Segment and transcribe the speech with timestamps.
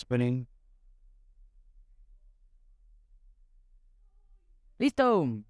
[0.00, 0.46] Spinning.
[4.78, 5.42] ¡Listo!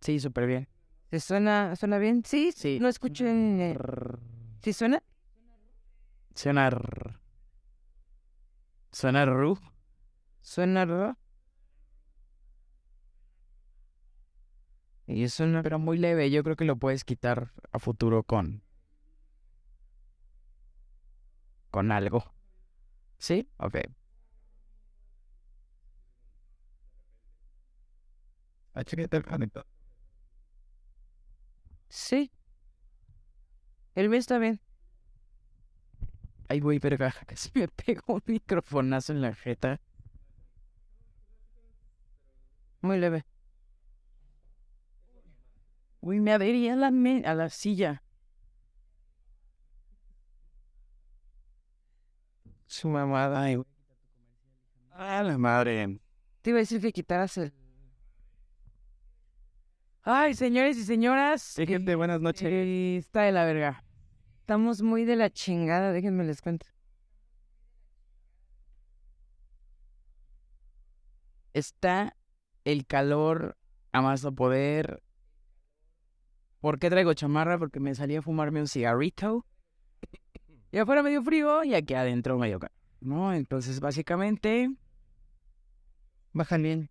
[0.00, 0.68] Sí, súper bien.
[1.10, 2.22] ¿Se suena, suena bien?
[2.24, 2.78] Sí, Sí.
[2.80, 3.60] No escuchen.
[3.60, 3.76] eh,
[4.62, 5.02] ¿Sí suena?
[6.34, 7.20] Sonar.
[8.92, 9.58] Sonar ru.
[10.42, 11.16] ¿Suena raro?
[15.06, 16.30] Y es una, pero muy leve.
[16.30, 18.62] Yo creo que lo puedes quitar a futuro con.
[21.70, 22.34] Con algo.
[23.18, 23.48] ¿Sí?
[23.58, 23.76] Ok.
[28.84, 29.64] Chécate el conector.
[31.88, 32.30] Sí.
[33.94, 34.60] El mío está bien.
[36.48, 37.14] Ay, güey, verga.
[37.26, 39.80] Casi me pegó un microfonazo en la jeta.
[42.82, 43.24] Muy leve.
[46.02, 48.02] Uy, me adherí a la, me- a la silla.
[52.70, 53.60] Su mamada, ay.
[54.92, 55.98] Ah, la madre.
[56.40, 57.52] Te iba a decir que quitaras el.
[60.02, 61.42] Ay, señores y señoras.
[61.42, 62.48] Sí, gente, buenas noches.
[62.48, 63.82] eh, está de la verga.
[64.38, 66.68] Estamos muy de la chingada, déjenme les cuento.
[71.52, 72.16] Está
[72.64, 73.58] el calor
[73.90, 75.02] a más no poder.
[76.60, 77.58] ¿Por qué traigo chamarra?
[77.58, 79.44] Porque me salí a fumarme un cigarrito.
[80.72, 82.74] Y afuera medio frío y aquí adentro medio calor.
[83.00, 83.32] ¿No?
[83.32, 84.70] Entonces, básicamente.
[86.32, 86.90] Bajan bien.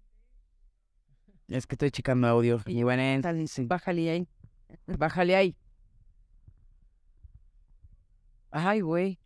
[1.48, 2.60] Es que estoy checando audio.
[2.66, 4.28] Y bueno, Tal- Bájale ahí.
[4.86, 5.56] bájale ahí.
[8.52, 9.20] Ay, güey.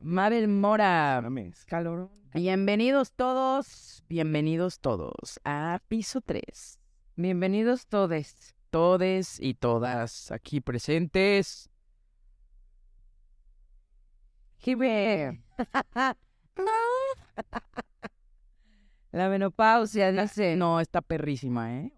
[0.00, 1.20] Mabel Mora.
[1.22, 1.64] Mames.
[1.64, 2.10] Calor.
[2.34, 6.78] Bienvenidos todos, bienvenidos todos a piso 3.
[7.16, 8.54] Bienvenidos todos.
[8.70, 11.67] Todes y todas aquí presentes.
[14.58, 15.40] Jibe.
[19.12, 20.56] La menopausia, dice.
[20.56, 21.92] No, está perrísima, ¿eh?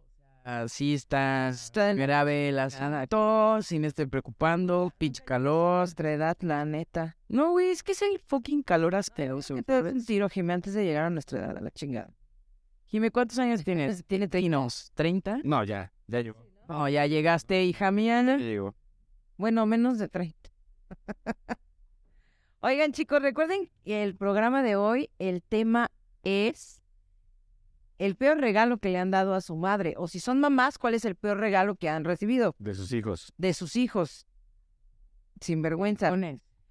[0.45, 5.81] Así estás Está grave la tos, sin estar preocupando, pinche calor.
[5.81, 7.17] Nuestra edad, la neta.
[7.29, 9.55] No, güey, es que es el fucking calor asqueroso.
[9.57, 12.11] ¿Qué te un tiro, Jimé, antes de llegar a nuestra edad, a la chingada?
[12.87, 14.05] Jime, ¿cuántos años tienes?
[14.07, 15.43] Tiene Trinos, ¿30?
[15.45, 16.39] No, ya, ya llegó.
[16.69, 18.23] No, ya llegaste, hija mía.
[18.23, 18.75] Llegó.
[19.37, 20.51] Bueno, menos de 30.
[22.63, 25.89] Oigan, chicos, recuerden que el programa de hoy, el tema
[26.25, 26.83] es
[27.99, 29.95] el peor regalo que le han dado a su madre.
[29.97, 33.33] O si son mamás, ¿cuál es el peor regalo que han recibido De sus hijos.
[33.39, 34.27] de sus hijos?
[35.41, 36.15] Sin vergüenza.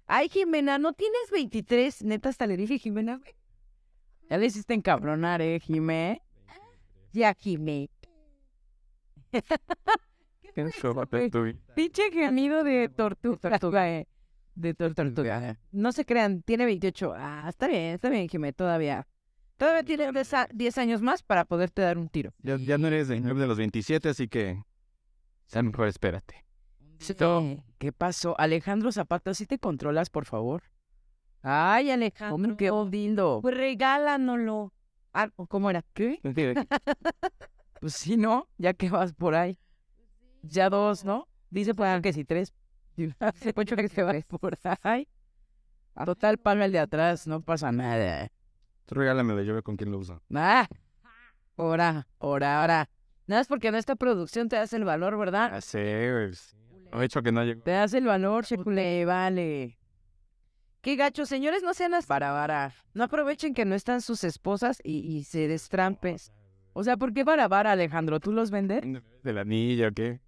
[0.06, 2.04] Ay, Jimena, ¿no tienes 23?
[2.04, 3.34] Neta, hasta le dije, Jimena, güey.
[4.28, 6.22] Ya le hiciste encabronar, ¿eh, Jime?
[7.12, 7.90] Ya, Jimé.
[11.74, 13.50] Pinche gemido de tortuga.
[13.50, 14.06] tortuga eh.
[14.54, 15.58] De tor- tortuga.
[15.72, 17.14] No se crean, tiene 28.
[17.16, 19.06] Ah, está bien, está bien, Jimé, todavía.
[19.56, 22.32] Todavía tiene 10 a- 10 años más para poderte dar un tiro.
[22.42, 24.62] Ya, ya no eres de, de los 27, así que.
[25.46, 26.44] Sea mejor espérate.
[26.98, 27.14] Sí.
[27.78, 28.38] ¿Qué pasó?
[28.38, 30.62] Alejandro Zapata, ¿sí te controlas, por favor?
[31.42, 32.34] Ay, Alejandro.
[32.34, 33.40] Hombre, qué odildo.
[33.40, 34.72] Pues regálanoslo.
[35.14, 35.82] Ah, ¿o ¿cómo era?
[35.94, 36.20] ¿Qué?
[37.80, 38.46] Pues sí, ¿no?
[38.58, 39.58] Ya que vas por ahí.
[40.42, 41.28] Ya dos, ¿no?
[41.48, 42.52] Dice por que si tres.
[43.76, 45.08] Que te vas por ahí.
[46.04, 48.30] Total, palma el de atrás, no pasa nada.
[48.86, 50.22] Tú regálamelo, yo veo con quién lo uso.
[50.34, 50.66] Ah,
[51.56, 52.88] ora, ora, ora.
[53.26, 55.50] Nada más porque nuestra producción te hace el valor, ¿verdad?
[55.50, 55.60] Güey.
[56.30, 56.56] pues,
[56.92, 57.62] No he hecho que no llegó.
[57.62, 59.78] Te das el valor, checule, vale.
[60.80, 62.06] Qué gacho, señores, no sean así.
[62.08, 62.72] Para vara.
[62.94, 66.16] No aprovechen que no están sus esposas y, y se destrampen.
[66.72, 68.18] O sea, ¿por qué para vara, Alejandro?
[68.20, 68.82] ¿Tú los vendes?
[69.22, 70.20] ¿Del anillo o qué?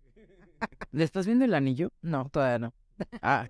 [0.93, 1.91] ¿Le estás viendo el anillo?
[2.03, 2.75] No, todavía no.
[3.20, 3.49] Ah,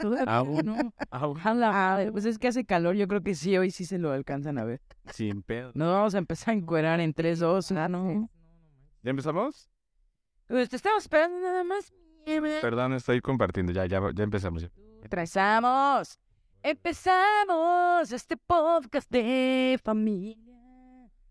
[0.00, 0.92] todavía Ah, no.
[1.10, 1.70] Ojalá.
[1.96, 4.58] Ah, Pues es que hace calor, yo creo que sí, hoy sí se lo alcanzan
[4.58, 4.80] a ver.
[5.12, 5.70] Sin pedo.
[5.74, 8.28] Nos vamos a empezar a encuerar en 3, 2, Ah, no.
[9.02, 9.68] ¿Ya empezamos?
[10.46, 11.92] Pues te estamos esperando nada más.
[12.24, 13.72] Perdón, estoy compartiendo.
[13.72, 14.62] Ya, ya, ya empezamos.
[14.62, 14.70] ya.
[15.02, 16.18] Empezamos.
[16.62, 20.36] Empezamos este podcast de familia.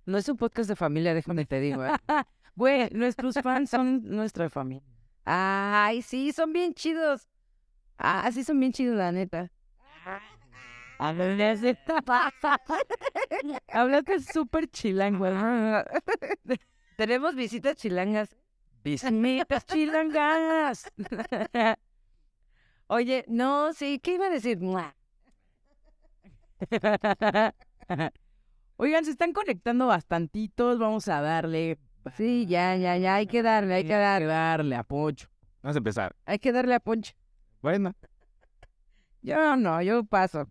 [0.06, 1.84] No es un podcast de familia, déjame te digo.
[1.86, 1.92] ¿eh?
[2.56, 4.84] Güey, nuestros fans son nuestra familia.
[5.26, 7.30] Ay, sí, son bien chidos.
[7.98, 9.52] Ah, sí, son bien chidos, la neta.
[11.00, 11.78] Hablaste
[13.70, 15.26] Hablaste súper chilango.
[16.98, 18.36] Tenemos visitas chilangas.
[18.84, 20.92] Visitas chilangas.
[22.88, 24.60] Oye, no, sí, ¿qué iba a decir?
[28.78, 30.80] Oigan, se están conectando bastantitos.
[30.80, 31.80] Vamos a darle.
[32.18, 35.28] Sí, ya, ya, ya, hay que darle, hay que Hay que darle, darle a Pocho.
[35.62, 36.16] Vamos a empezar.
[36.26, 37.14] hay que darle a Poncho.
[37.62, 37.94] Bueno,
[39.22, 40.50] Yo no, yo paso.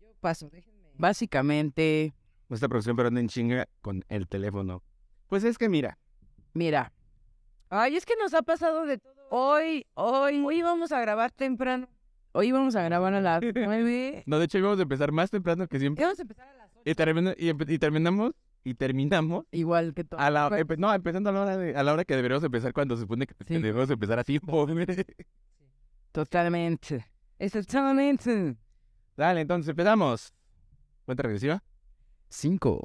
[0.00, 0.78] Yo paso, déjenme.
[0.94, 2.14] Básicamente,
[2.48, 4.82] nuestra producción pero en chinga con el teléfono.
[5.28, 5.98] Pues es que mira,
[6.54, 6.92] mira,
[7.70, 9.12] Ay, es que nos ha pasado de todo.
[9.30, 11.86] Hoy, hoy, hoy vamos a grabar temprano.
[12.32, 14.22] hoy vamos a grabar a las 9.
[14.26, 16.02] no, de hecho íbamos a empezar más temprano que siempre.
[16.02, 17.34] Vamos a empezar a las 8.
[17.38, 18.32] Y, y terminamos,
[18.64, 20.20] y terminamos Igual que todo.
[20.20, 22.72] a la, empe- no, empezando a la hora de, a la hora que deberíamos empezar
[22.72, 23.54] cuando se supone que Sí.
[23.54, 24.66] deberíamos empezar a tiempo.
[26.12, 27.06] Totalmente.
[27.38, 28.56] Exactamente.
[29.16, 30.32] Dale, entonces empezamos.
[31.04, 31.62] ¿Cuánta regresiva?
[32.28, 32.76] Cinco.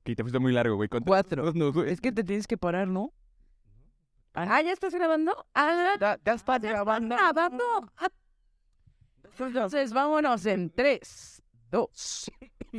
[0.00, 0.88] Ok, te fuiste muy largo, güey.
[0.88, 1.52] ¿Cuánto- Cuatro.
[1.52, 1.90] No, güey.
[1.90, 3.12] Es que te tienes que parar, ¿no?
[4.34, 5.34] Ah, ¿ya estás grabando?
[5.54, 7.16] Ah, Ya, ya está grabando.
[7.16, 7.64] grabando.
[9.38, 12.30] Entonces, vámonos en tres, dos,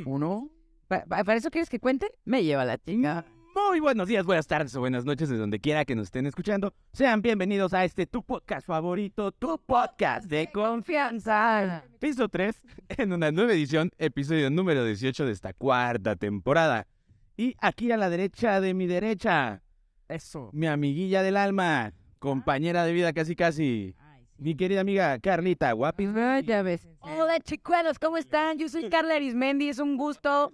[0.06, 0.50] uno.
[0.90, 2.12] ¿Pa- pa- ¿Para eso quieres que cuente?
[2.26, 3.26] Me lleva la chinga.
[3.56, 6.74] Muy buenos días, buenas tardes o buenas noches de donde quiera que nos estén escuchando.
[6.94, 11.84] Sean bienvenidos a este tu podcast favorito, tu podcast de Confianza.
[12.00, 16.88] Piso 3, en una nueva edición, episodio número 18 de esta cuarta temporada.
[17.38, 19.62] Y aquí a la derecha de mi derecha,
[20.08, 20.50] Eso.
[20.54, 23.96] mi amiguilla del alma, compañera de vida casi casi,
[24.38, 26.08] mi querida amiga Carlita, guapi.
[26.16, 26.88] Ah, ya ves.
[27.00, 28.58] Hola, chicuelos, ¿cómo están?
[28.58, 30.54] Yo soy Carla Arismendi, es un gusto.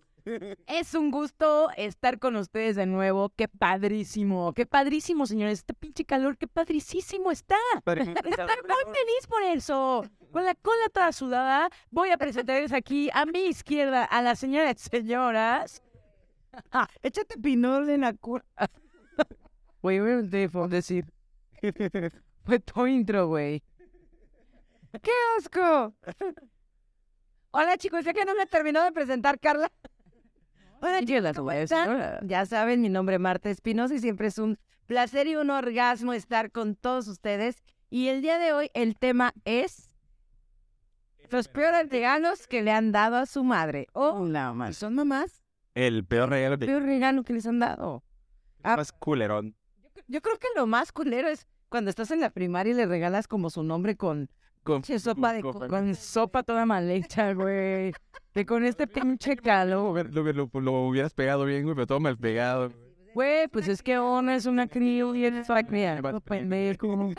[0.66, 3.30] Es un gusto estar con ustedes de nuevo.
[3.36, 5.60] Qué padrísimo, qué padrísimo, señores.
[5.60, 7.58] Este pinche calor, qué padrísimo está.
[7.86, 10.04] Estoy muy feliz por eso.
[10.32, 14.82] Con la cola toda sudada, voy a presentarles aquí a mi izquierda a las señoras
[14.82, 15.84] señoras.
[16.72, 18.46] Ah, échate pinol en la cura.
[19.82, 21.06] Güey, voy a decir.
[22.44, 23.62] Fue tu intro, güey.
[25.00, 25.94] ¡Qué asco!
[27.52, 29.72] Hola, chicos, ya que no me terminó de presentar, Carla.
[32.24, 36.14] Ya saben, mi nombre es Marta Espinosa y siempre es un placer y un orgasmo
[36.14, 37.64] estar con todos ustedes.
[37.90, 39.92] Y el día de hoy el tema es
[41.30, 43.88] los peores regalos que le han dado a su madre.
[43.94, 44.78] O más.
[44.78, 45.44] son mamás,
[45.74, 48.04] El peor regalo el de peor regalo que les han dado.
[48.64, 48.78] ah.
[48.78, 49.56] más culerón.
[50.08, 53.28] Yo creo que lo más culero es cuando estás en la primaria y le regalas
[53.28, 54.30] como su nombre con
[54.66, 57.94] Con, che, sopa de con- sopa toda mal hecha, güey.
[58.34, 60.12] Que con este pinche calor.
[60.12, 62.72] Lo, lo, lo- lo hubieras pegado bien, güey, pero todo mal pegado.
[63.14, 67.12] Güey, pues es que una es una crío y es mira, Vas- pendejo.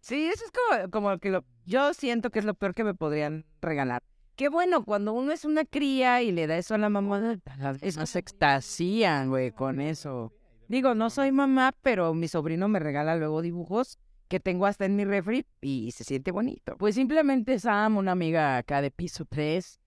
[0.00, 2.94] Sí, eso es como, como que lo, yo siento que es lo peor que me
[2.94, 4.02] podrían regalar.
[4.36, 7.36] Qué bueno, cuando uno es una cría y le da eso a la mamá,
[7.82, 10.32] Es más extasían, güey, con eso.
[10.68, 13.98] digo, no soy mamá, pero mi sobrino me regala luego dibujos
[14.30, 16.76] que tengo hasta en mi refri y se siente bonito.
[16.78, 19.80] Pues simplemente Sam, una amiga acá de piso 3.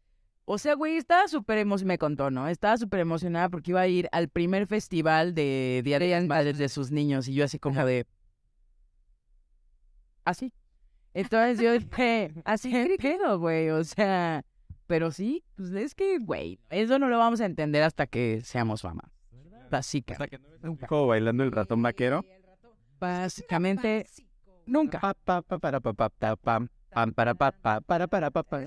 [0.44, 2.50] O sea, güey, estaba súper emocionada, me contó, ¿no?
[2.50, 6.58] Estaba súper emocionada porque iba a ir al primer festival de Día de las Madres
[6.58, 8.06] de sus niños y yo así como de...
[10.26, 10.52] Así.
[11.14, 14.44] Entonces yo dije, así qué pedo, güey, o sea...
[14.88, 18.84] Pero sí, pues es que, güey, eso no lo vamos a entender hasta que seamos
[18.84, 19.10] mamás.
[19.72, 20.16] Básica.
[20.16, 22.26] Hasta que no bailando el ratón vaquero.
[23.00, 24.06] Básicamente,
[24.66, 25.00] nunca.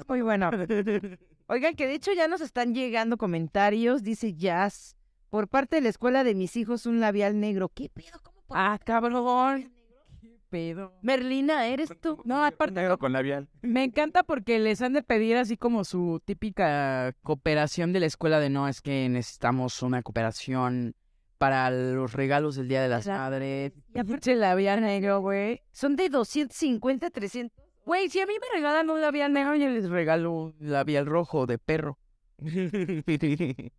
[0.08, 0.50] Muy bueno.
[1.48, 4.96] Oigan, que de hecho ya nos están llegando comentarios, dice Jazz.
[5.30, 7.68] Por parte de la escuela de mis hijos, un labial negro.
[7.68, 8.18] ¿Qué pedo?
[8.22, 9.72] ¿Cómo Ah, cabrón.
[10.20, 10.92] ¿Qué pedo?
[11.02, 12.20] Merlina, ¿eres tú?
[12.24, 13.48] No, aparte, Negro con labial.
[13.62, 18.40] me encanta porque les han de pedir así como su típica cooperación de la escuela
[18.40, 20.94] de no, es que necesitamos una cooperación
[21.38, 23.06] para los regalos del Día de las.
[23.06, 23.72] Madres.
[23.94, 25.62] Y aparte el labial negro, güey.
[25.72, 27.66] Son de 250, 300.
[27.84, 31.46] Güey, si a mí me regalan un labial negro, yo les regalo un labial rojo
[31.46, 31.98] de perro.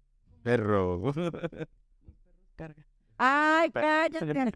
[0.43, 1.13] Perro.
[3.17, 4.53] Ay, cállate.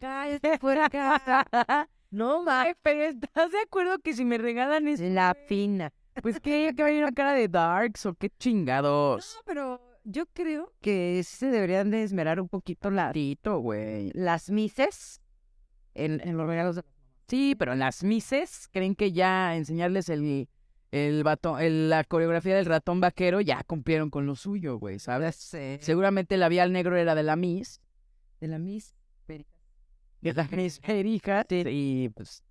[0.00, 1.88] Cállate fuera acá.
[2.10, 2.62] No, ma.
[2.62, 5.92] Ay, pero ¿estás de acuerdo que si me regalan eso, La fina.
[6.22, 9.34] pues que que hay una cara de darks o qué chingados?
[9.36, 14.10] No, pero yo creo que sí se deberían de esmerar un poquito la, Tito, güey.
[14.14, 15.20] las mises
[15.94, 16.82] en, en los regalos de
[17.28, 20.48] Sí, pero en las mises creen que ya enseñarles el,
[20.92, 21.24] el
[21.60, 25.36] el- la coreografía del ratón vaquero, ya cumplieron con lo suyo, güey, ¿sabes?
[25.80, 27.82] Seguramente el labial negro era de la Miss.
[28.40, 28.94] De la Miss.
[29.26, 31.44] De la Miss Perija.
[31.50, 32.42] Y pues.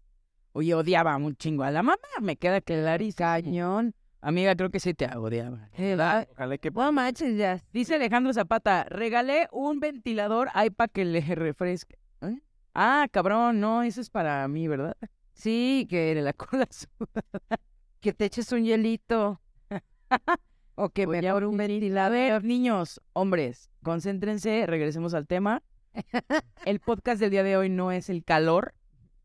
[0.54, 1.98] Oye, odiaba un chingo a la mamá.
[2.22, 3.18] Me queda clarísimo.
[3.18, 3.96] Cañón.
[4.22, 5.70] Amiga, creo que sí te odiaba.
[5.78, 6.28] ¿Verdad?
[6.32, 7.62] Ojalá que No manches, ya.
[7.72, 11.98] Dice Alejandro Zapata, regalé un ventilador ahí para que le refresque.
[12.22, 12.40] ¿Eh?
[12.74, 14.98] Ah, cabrón, no, eso es para mí, ¿verdad?
[15.34, 17.60] Sí, que la cola sudada.
[18.00, 19.40] Que te eches un hielito.
[20.76, 22.44] o que Voy a mejor un ventilador.
[22.44, 25.62] niños, hombres, concéntrense, regresemos al tema.
[26.66, 28.74] El podcast del día de hoy no es el calor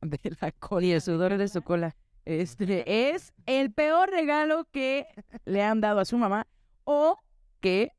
[0.01, 0.87] de la cola.
[0.87, 1.97] Y el sudor de su cola.
[2.25, 5.07] Este es el peor regalo que
[5.45, 6.47] le han dado a su mamá
[6.85, 7.19] o
[7.61, 7.93] que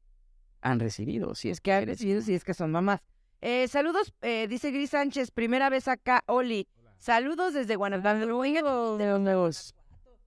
[0.61, 2.21] han recibido, si es que han recibido.
[2.21, 3.01] Sí, es que son mamás.
[3.41, 6.67] Eh, saludos, eh, dice Gris Sánchez, primera vez acá, Oli.
[6.97, 8.97] Saludos desde Guanajuato.
[8.97, 9.75] De los nuevos.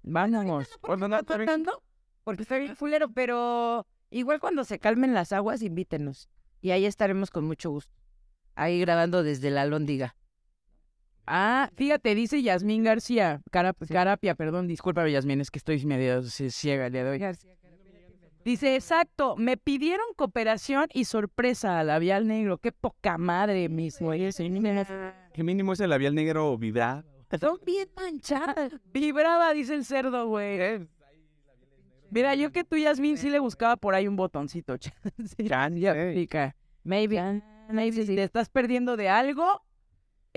[0.02, 0.68] Vámonos.
[0.82, 1.82] ¿Por qué está tratando?
[2.22, 6.28] Porque está bien fulero, pero igual cuando se calmen las aguas, invítenos.
[6.60, 7.94] Y ahí estaremos con mucho gusto.
[8.54, 10.16] Ahí grabando desde la Lóndiga.
[11.26, 16.86] Ah, fíjate, dice Yasmín García, Carap- Carapia, perdón, discúlpame Yasmín, es que estoy medio ciega
[16.86, 17.36] el día de hoy.
[18.44, 24.36] Dice, exacto, me pidieron cooperación y sorpresa a labial negro, qué poca madre, mis güeyes.
[24.36, 27.04] que mínimo ese labial negro vibra.
[27.40, 28.72] Son bien manchadas.
[28.92, 30.86] Vibraba, dice el cerdo, güey.
[32.10, 34.76] Mira, yo que tú, Yasmín, sí le buscaba por ahí un botoncito.
[35.36, 35.94] Sí, ya.
[36.84, 37.42] Maybe.
[37.68, 39.60] Maybe si te estás perdiendo de algo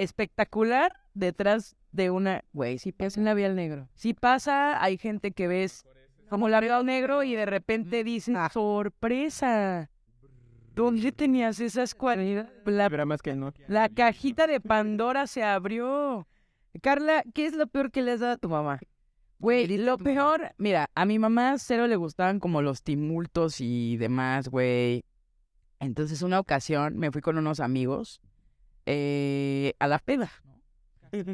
[0.03, 2.43] espectacular detrás de una...
[2.53, 3.87] Güey, sí pasa un labial negro.
[3.95, 5.85] Sí pasa, hay gente que ves
[6.29, 9.89] como labial negro y de repente dices, sorpresa.
[10.75, 12.51] ¿Dónde tenías esas cualidades?
[12.65, 12.89] La,
[13.21, 13.53] que no.
[13.67, 16.27] la cajita de Pandora se abrió.
[16.81, 18.79] Carla, ¿qué es lo peor que le has dado a tu mamá?
[19.39, 24.49] Güey, lo peor, mira, a mi mamá cero le gustaban como los tumultos y demás,
[24.49, 25.03] güey.
[25.79, 28.21] Entonces, una ocasión me fui con unos amigos
[28.91, 30.31] eh, a la peda.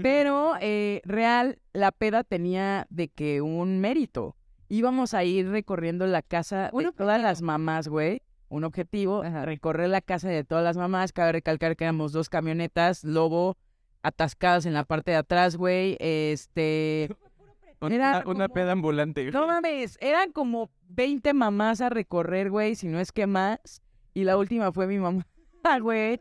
[0.02, 4.36] Pero eh, real, la peda tenía de que un mérito.
[4.68, 8.22] Íbamos a ir recorriendo la casa de todas las mamás, güey.
[8.50, 11.12] Un objetivo, recorrer la casa de todas las mamás.
[11.14, 13.58] Cabe recalcar que éramos dos camionetas, lobo,
[14.02, 15.98] atascadas en la parte de atrás, güey.
[16.00, 17.10] Este.
[17.82, 19.30] Era Una, una como- peda ambulante.
[19.32, 23.82] No mames, eran como 20 mamás a recorrer, güey, si no es que más.
[24.14, 25.28] Y la última fue mi mamá.
[25.64, 26.18] Ah, güey.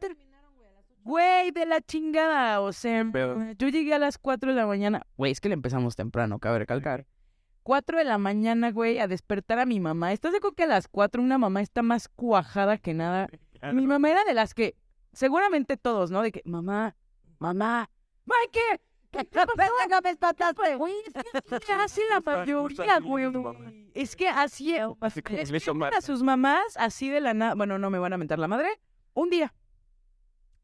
[1.05, 2.61] Güey, de la chingada.
[2.61, 3.39] O sea, Pedo.
[3.59, 5.07] yo llegué a las 4 de la mañana.
[5.17, 7.07] Güey, es que le empezamos temprano, cabe recalcar.
[7.63, 10.13] 4 de la mañana, güey, a despertar a mi mamá.
[10.13, 13.29] ¿Estás de acuerdo que a las 4 una mamá está más cuajada que nada?
[13.73, 14.77] Mi mamá era de las que,
[15.15, 16.21] seguramente todos, ¿no?
[16.21, 16.97] De que, mamá,
[17.39, 17.89] mamá,
[18.27, 18.81] Mike, ¿qué
[19.57, 20.75] Venga, mis patas, güey.
[20.75, 20.95] Güey,
[21.51, 23.91] es que así la mayoría, güey.
[23.95, 25.47] Es que así, es que
[25.97, 28.69] a sus mamás, así de la nada, bueno, no me van a mentar la madre,
[29.15, 29.55] un día,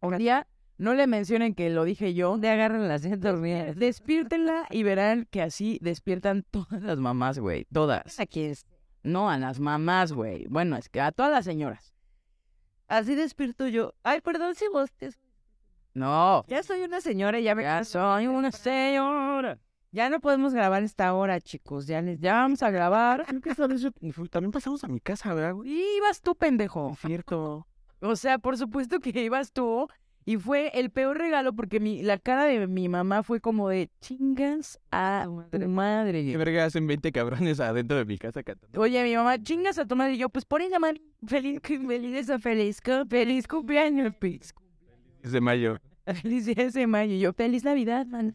[0.00, 0.46] un día,
[0.78, 3.76] no le mencionen que lo dije yo, De agarran las dormidas.
[3.76, 8.18] despiértenla y verán que así despiertan todas las mamás, güey, todas.
[8.18, 8.66] Aquí es.
[9.02, 10.46] No, a las mamás, güey.
[10.48, 11.94] Bueno, es que a todas las señoras.
[12.88, 13.94] Así despierto yo.
[14.02, 15.10] Ay, perdón si vos te...
[15.94, 17.62] No, Ya soy una señora y ya me...
[17.62, 19.58] ya soy una señora.
[19.92, 21.86] Ya no podemos grabar esta hora, chicos.
[21.86, 22.20] Ya les...
[22.20, 23.24] Ya vamos a grabar.
[23.26, 23.90] Creo que vez yo-
[24.28, 25.70] También pasamos a mi casa, ¿verdad, güey?
[25.70, 26.96] Y ibas tú, pendejo.
[27.00, 27.66] Cierto.
[28.00, 29.88] O sea, por supuesto que ibas tú.
[30.26, 33.90] Y fue el peor regalo porque mi, la cara de mi mamá fue como de
[34.00, 36.36] chingas a tu ¿Qué madre.
[36.36, 38.80] verga hacen 20 cabrones adentro de mi casa cantando?
[38.80, 40.14] Oye, mi mamá, chingas a tu madre.
[40.14, 41.00] Y yo, pues por ella, madre.
[41.26, 44.54] Feliz, feliz, feliz, feliz cumpleaños, pues.
[45.22, 45.78] Es de mayo.
[46.06, 47.14] Feliz 10 de mayo.
[47.14, 48.34] Y yo, feliz Navidad, man.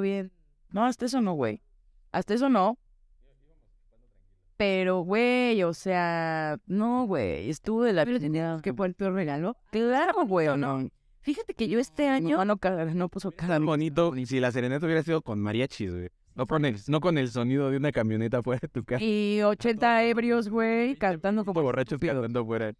[0.00, 0.32] Bien.
[0.72, 1.62] No, hasta eso no, güey.
[2.12, 2.78] Hasta eso no.
[4.60, 7.48] Pero, güey, o sea, no, güey.
[7.48, 8.04] Estuvo de la
[8.60, 9.56] ¿Qué fue el peor regalo?
[9.70, 10.86] Claro, güey, o no.
[11.22, 12.36] Fíjate que yo este año...
[12.44, 13.54] No, no, no puso cara.
[13.54, 14.14] Tan bonito.
[14.14, 16.08] Y si la serenata hubiera sido con mariachis, güey.
[16.34, 19.02] No con, el, no con el sonido de una camioneta fuera de tu casa.
[19.02, 22.74] Y 80 ebrios, güey, cantando Como borrachos cantando fuera.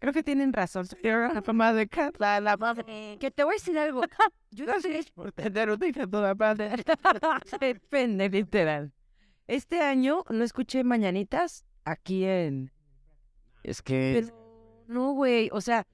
[0.00, 0.84] Creo que tienen razón.
[1.00, 3.18] La mamá de Carla, la madre.
[3.20, 4.02] Que te voy a decir algo.
[4.50, 6.72] Yo no sé por tener una hija toda madre.
[7.60, 8.92] Depende, literal.
[9.50, 12.70] Este año no escuché mañanitas aquí en...
[13.64, 14.22] Es que...
[14.22, 15.50] Pero no, güey.
[15.52, 15.88] O sea,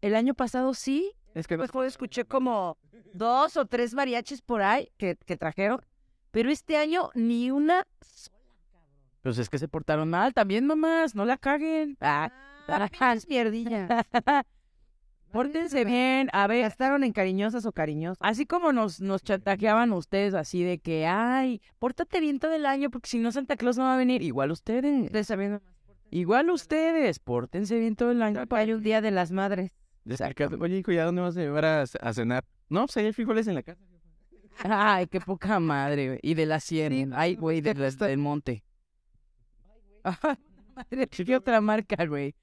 [0.00, 1.12] el año pasado sí.
[1.34, 1.64] Es que no.
[1.64, 2.78] Después escuché como
[3.12, 5.80] dos o tres mariachis por ahí que, que trajeron.
[6.30, 7.84] Pero este año ni una.
[9.20, 11.16] Pues es que se portaron mal también, mamás.
[11.16, 11.96] No la caguen.
[12.00, 12.30] Ah,
[12.68, 12.88] Ah,
[13.28, 14.06] mierdilla.
[15.32, 18.16] Pórtense bien, a ver, ¿Gastaron en cariñosas o cariñosos?
[18.20, 22.90] así como nos, nos chantajeaban ustedes así de que, ay, pórtate bien todo el año
[22.90, 24.22] porque si no Santa Claus no va a venir.
[24.22, 25.60] Igual ustedes, Ustedes sabiendo.
[26.10, 28.44] igual ustedes, pórtense bien todo el año.
[28.50, 29.72] Hay un día de las madres.
[30.06, 30.48] Exacto.
[30.60, 32.44] Oye, hijo, ¿ya dónde vas a llevar a, a cenar?
[32.70, 33.80] No, pues ahí hay frijoles en la casa.
[34.62, 36.18] Ay, qué poca madre, güey.
[36.22, 36.94] Y de la sierra.
[37.12, 38.64] Ay, güey, de la- del monte.
[40.02, 40.14] Ay,
[40.76, 42.34] madre, ¿qué otra marca, güey?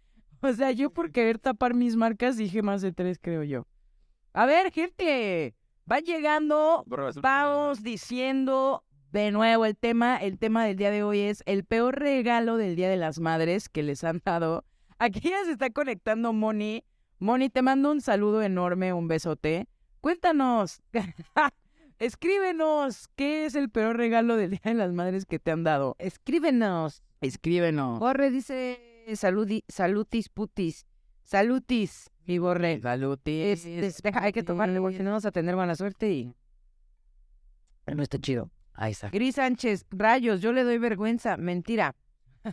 [0.44, 3.66] O sea, yo por querer tapar mis marcas dije más de tres, creo yo.
[4.34, 5.56] A ver, gente,
[5.90, 6.84] va llegando,
[7.22, 8.84] vamos diciendo
[9.14, 10.18] de nuevo el tema.
[10.18, 13.70] El tema del día de hoy es el peor regalo del Día de las Madres
[13.70, 14.66] que les han dado.
[14.98, 16.84] Aquí ya se está conectando Moni.
[17.20, 19.70] Moni, te mando un saludo enorme, un besote.
[20.02, 20.82] Cuéntanos,
[22.00, 25.96] escríbenos, ¿qué es el peor regalo del Día de las Madres que te han dado?
[26.00, 27.02] Escríbenos.
[27.22, 28.00] Escríbenos.
[28.00, 30.86] Borre dice saludi, salutis putis.
[31.24, 32.80] Salutis, mi borre.
[32.82, 33.66] Salutis.
[33.66, 36.34] Es- hay que tomarle, porque si no vamos a tener buena suerte y
[37.94, 38.50] no está chido.
[38.74, 39.10] Ahí está.
[39.10, 41.38] Gris Sánchez, rayos, yo le doy vergüenza.
[41.38, 41.96] Mentira.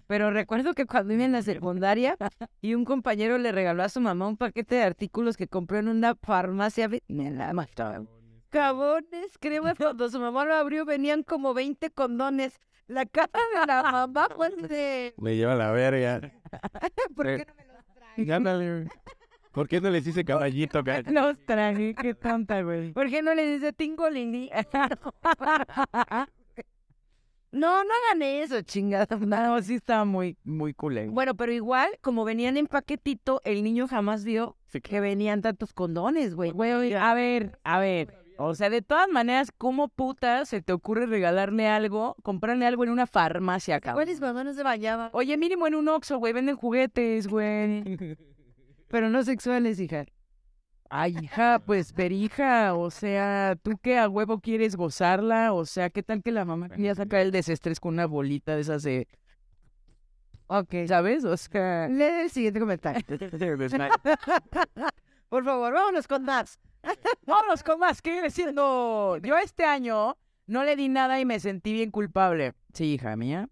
[0.06, 2.16] Pero recuerdo que cuando iba en la secundaria
[2.60, 5.88] y un compañero le regaló a su mamá un paquete de artículos que compró en
[5.88, 6.88] una farmacia.
[7.08, 8.08] Me la mataron.
[8.50, 12.58] Cabones, creo que cuando su mamá lo abrió venían como 20 condones.
[12.90, 13.30] La cara
[13.60, 15.14] de la mamá fue así de...
[15.22, 16.20] Le lleva la verga.
[17.14, 18.30] ¿Por qué no me los traes?
[18.30, 18.88] Ándale.
[19.52, 22.92] ¿Por qué no les hice caballito, ca- Los traje, qué tonta, güey.
[22.92, 24.50] ¿Por qué no le dice tingolini?
[27.52, 29.08] No, no hagan eso, chingada.
[29.18, 30.98] No, sí estaba muy, muy cool.
[30.98, 31.08] eh.
[31.10, 36.36] Bueno, pero igual, como venían en paquetito, el niño jamás vio que venían tantos condones,
[36.36, 36.52] güey.
[36.52, 38.19] Güey, a ver, a ver.
[38.42, 42.90] O sea, de todas maneras, ¿cómo puta se te ocurre regalarle algo, comprarle algo en
[42.90, 44.04] una farmacia, cabrón?
[44.04, 45.10] ¿Cuáles mamá no se bañaba?
[45.12, 47.84] Oye, mínimo en un Oxxo, güey, venden juguetes, güey.
[48.88, 50.06] Pero no sexuales, hija.
[50.88, 55.52] Ay, hija, pues verija, o sea, ¿tú qué a huevo quieres gozarla?
[55.52, 58.62] O sea, ¿qué tal que la mamá quería sacar el desestrés con una bolita de
[58.62, 59.06] esas de...
[60.46, 60.76] Ok.
[60.88, 61.26] ¿Sabes?
[61.26, 61.88] O sea...
[61.88, 63.04] Lee el siguiente comentario.
[65.28, 66.58] Por favor, vámonos con más.
[67.26, 69.18] Vámonos con más, ¿qué viene siendo?
[69.22, 70.16] Yo este año
[70.46, 72.54] no le di nada y me sentí bien culpable.
[72.72, 73.48] Sí, hija mía.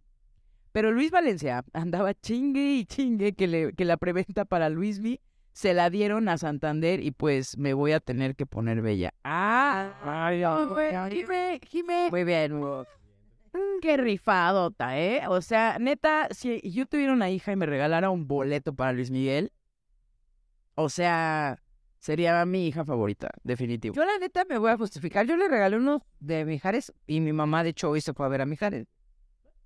[0.73, 5.21] Pero Luis Valencia andaba chingue y chingue que, le, que la preventa para Luis V
[5.53, 9.13] se la dieron a Santander y pues me voy a tener que poner bella.
[9.25, 10.45] Ah, ay.
[11.11, 12.11] Jime, Jime.
[12.11, 12.61] Muy bien.
[12.61, 15.23] Mm, Qué rifadota, ¿eh?
[15.27, 19.11] O sea, neta, si yo tuviera una hija y me regalara un boleto para Luis
[19.11, 19.53] Miguel,
[20.77, 21.59] o sea,
[21.99, 23.95] sería mi hija favorita, definitivo.
[23.95, 25.27] Yo la neta me voy a justificar.
[25.27, 28.29] Yo le regalé unos de Mijares y mi mamá de hecho hoy se fue a
[28.29, 28.87] ver a Mijares.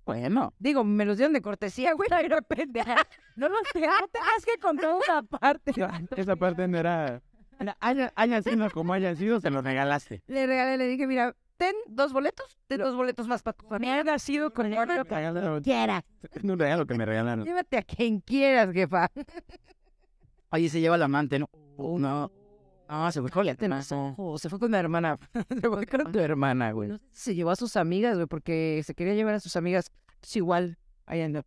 [0.05, 2.09] Bueno, Digo, me los dieron de cortesía, güey.
[2.29, 3.07] No, pendeja.
[3.35, 5.71] No los te es que con toda una parte.
[6.17, 7.21] Esa parte no era...
[7.79, 10.21] Hayan, hayan sido como hayan sido, se los regalaste.
[10.27, 14.01] Le regalé, le dije, mira, ten dos boletos, ten dos boletos más para tu familia.
[14.01, 16.03] Ha sido con el Quiera.
[16.21, 17.45] Es un regalo que me regalaron.
[17.45, 19.09] Llévate a quien quieras, jefa.
[20.49, 21.49] Oye, se lleva el amante, ¿no?
[21.77, 22.31] No.
[22.89, 25.17] No, se fue con la No, se fue con mi hermana.
[25.49, 26.89] Se fue con tu hermana, güey.
[26.89, 29.55] No sé si se llevó a sus amigas, güey, porque se quería llevar a sus
[29.55, 29.91] amigas.
[30.21, 31.43] Es igual, ahí anda.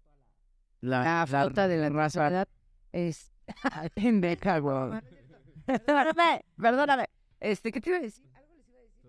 [0.80, 2.46] La, La flota de la raza.
[2.92, 3.32] Es...
[3.94, 5.00] pendeja, güey.
[5.66, 7.06] Perdóname, perdóname.
[7.40, 8.24] Este, ¿qué te iba a decir?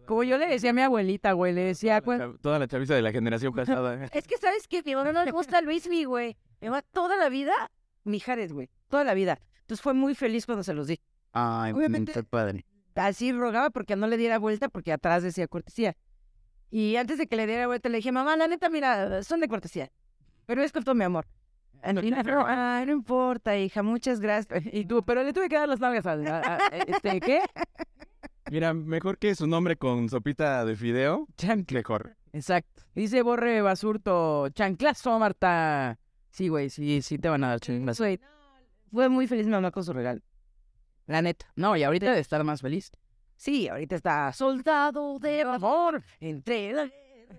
[0.06, 3.02] Como yo le decía a mi abuelita, güey, le decía, pues, Toda la chaviza de
[3.02, 4.06] la generación pasada.
[4.14, 4.82] Es que, ¿sabes qué?
[4.84, 6.38] Mi mamá no le gusta Luis Mi, güey.
[6.62, 7.54] Mi mamá toda la vida,
[8.06, 8.70] Mijares, güey.
[8.88, 9.40] Toda la vida.
[9.62, 11.00] Entonces fue muy feliz cuando se los di.
[11.34, 12.66] Ay, Obviamente- está padre.
[12.96, 15.96] Así rogaba porque no le diera vuelta porque atrás decía cortesía.
[16.72, 19.48] Y antes de que le diera vuelta le dije, mamá, la neta, mira, son de
[19.48, 19.92] cortesía.
[20.48, 21.28] Pero es con todo mi amor.
[21.94, 22.02] No,
[22.48, 24.64] "Ah, no importa, hija, muchas gracias.
[24.74, 26.26] Y tú, pero le tuve que dar las nalgas al...
[26.28, 27.42] a- a- este, ¿qué?
[28.50, 31.28] Mira, mejor que su nombre con sopita de fideo,
[31.72, 32.16] mejor.
[32.34, 32.82] Exacto.
[32.96, 36.00] Dice Borre Basurto, chanclazo, Marta.
[36.32, 38.04] Sí, güey, sí, sí te van a dar chanclazo.
[38.92, 40.22] Fue muy feliz mi mamá con su regalo.
[41.08, 41.48] La neta.
[41.56, 42.92] No, y ahorita debe estar más feliz.
[43.36, 46.92] Sí, ahorita está soldado de amor entre la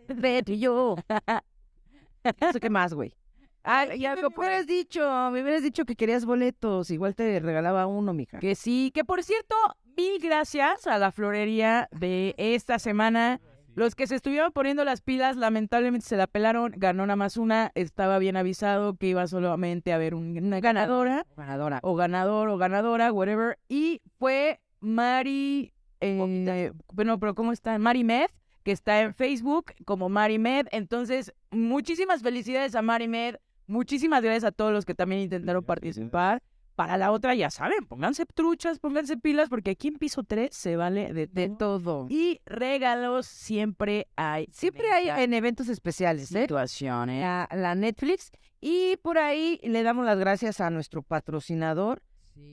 [0.08, 0.96] guerra y yo.
[2.40, 3.14] ¿Eso qué más, güey?
[3.62, 5.00] Ay, ya me hubieras dicho,
[5.30, 8.38] me hubieras dicho que querías boletos, igual te regalaba uno, mija.
[8.38, 9.54] Que sí, que por cierto,
[9.96, 13.40] mil gracias a la florería de esta semana.
[13.78, 17.70] Los que se estuvieron poniendo las pilas, lamentablemente se la pelaron, ganó nada más una,
[17.76, 21.78] estaba bien avisado que iba solamente a haber un- una ganadora, Ganadora.
[21.82, 27.78] o ganador, o ganadora, whatever, y fue Mari, eh, bueno, pero ¿cómo está?
[27.78, 28.26] Mari Med,
[28.64, 33.36] que está en Facebook como Mari Med, entonces, muchísimas felicidades a Mari Med,
[33.68, 36.42] muchísimas gracias a todos los que también intentaron participar,
[36.78, 40.76] para la otra, ya saben, pónganse truchas, pónganse pilas, porque aquí en piso 3 se
[40.76, 42.06] vale de, De todo.
[42.08, 44.48] Y regalos siempre hay.
[44.52, 46.42] Siempre hay en eventos especiales, ¿eh?
[46.42, 47.20] situaciones.
[47.20, 48.30] La, la Netflix.
[48.60, 52.00] Y por ahí le damos las gracias a nuestro patrocinador,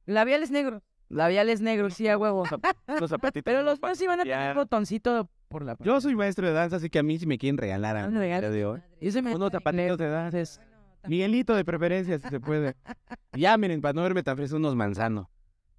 [0.07, 0.83] Labiales negros.
[1.11, 2.45] Labiales negros, sí, a huevo.
[3.01, 3.43] Los zapatitos.
[3.45, 5.77] Pero los dos sí van a tener botoncito por la...
[5.81, 8.65] Yo soy maestro de danza, así que a mí si me quieren regalar día de
[8.65, 8.81] hoy.
[9.01, 9.35] Yo me...
[9.35, 10.63] Unos zapatitos de danza.
[11.09, 12.77] Miguelito de preferencia, si se puede.
[13.33, 15.29] Ya, miren, para no verme tan fresco, unos manzanos.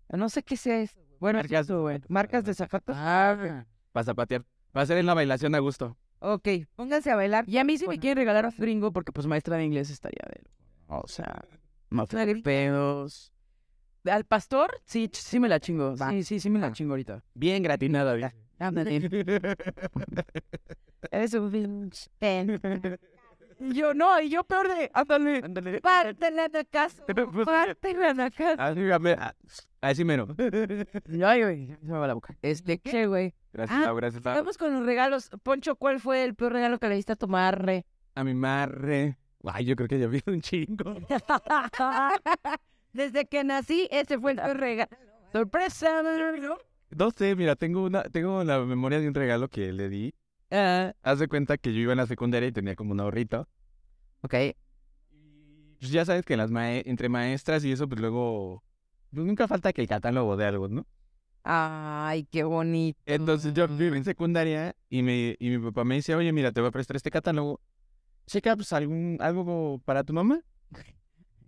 [0.10, 1.00] No sé qué sea eso.
[1.20, 1.70] Bueno, Marcas,
[2.08, 2.96] marcas de zapatos.
[2.98, 4.46] Ah, para zapatear.
[4.72, 5.98] Para hacer en la bailación a gusto.
[6.20, 7.44] Ok, pónganse a bailar.
[7.48, 10.24] y a mí sí me quieren regalar a gringo porque pues maestra de inglés estaría
[10.30, 10.44] de...
[10.88, 11.46] O sea,
[11.90, 12.06] no
[12.44, 13.34] pedos.
[14.06, 15.96] Al pastor, sí, sí me la chingo.
[15.96, 16.10] Va.
[16.10, 17.24] Sí, sí, sí me la chingo ahorita.
[17.34, 18.36] Bien gratinada, ¿viste?
[21.12, 22.60] Eres un pinche pen.
[23.60, 24.90] Y yo, no, y yo peor de...
[24.94, 25.42] Ándale.
[25.44, 25.82] Ándale.
[25.82, 27.04] Pártela de casa.
[27.46, 28.66] Pártela de casa.
[28.68, 29.36] Así, me- ah,
[29.82, 30.28] así mero.
[31.26, 32.36] Ay, güey, se me va la boca.
[32.42, 33.36] Este, ¿Qué, güey?
[33.54, 34.24] Gracias, Ah, gracias.
[34.24, 35.30] Vamos con los regalos.
[35.44, 37.86] Poncho, ¿cuál fue el peor regalo que le diste a tu madre?
[38.16, 39.18] A mi marre.
[39.44, 40.96] Ay, yo creo que ya vi un chingo.
[42.94, 44.90] Desde que nací, ese fue el peor regalo.
[45.32, 46.02] sorpresa.
[46.90, 50.14] No sé, mira, tengo una, tengo la memoria de un regalo que le di.
[50.50, 53.48] Ah, Haz de cuenta que yo iba en la secundaria y tenía como un ahorrito.
[54.22, 54.36] ok.
[55.80, 58.64] Pues ya sabes que las mae- entre maestras y eso, pues luego.
[59.14, 60.86] Pues nunca falta que el catálogo de algo, ¿no?
[61.44, 63.00] Ay, qué bonito.
[63.06, 66.62] Entonces yo vivo en secundaria y, me, y mi papá me dice, oye, mira, te
[66.62, 67.60] voy a prestar este catálogo.
[68.28, 70.42] Checa, pues, algún, algo para tu mamá.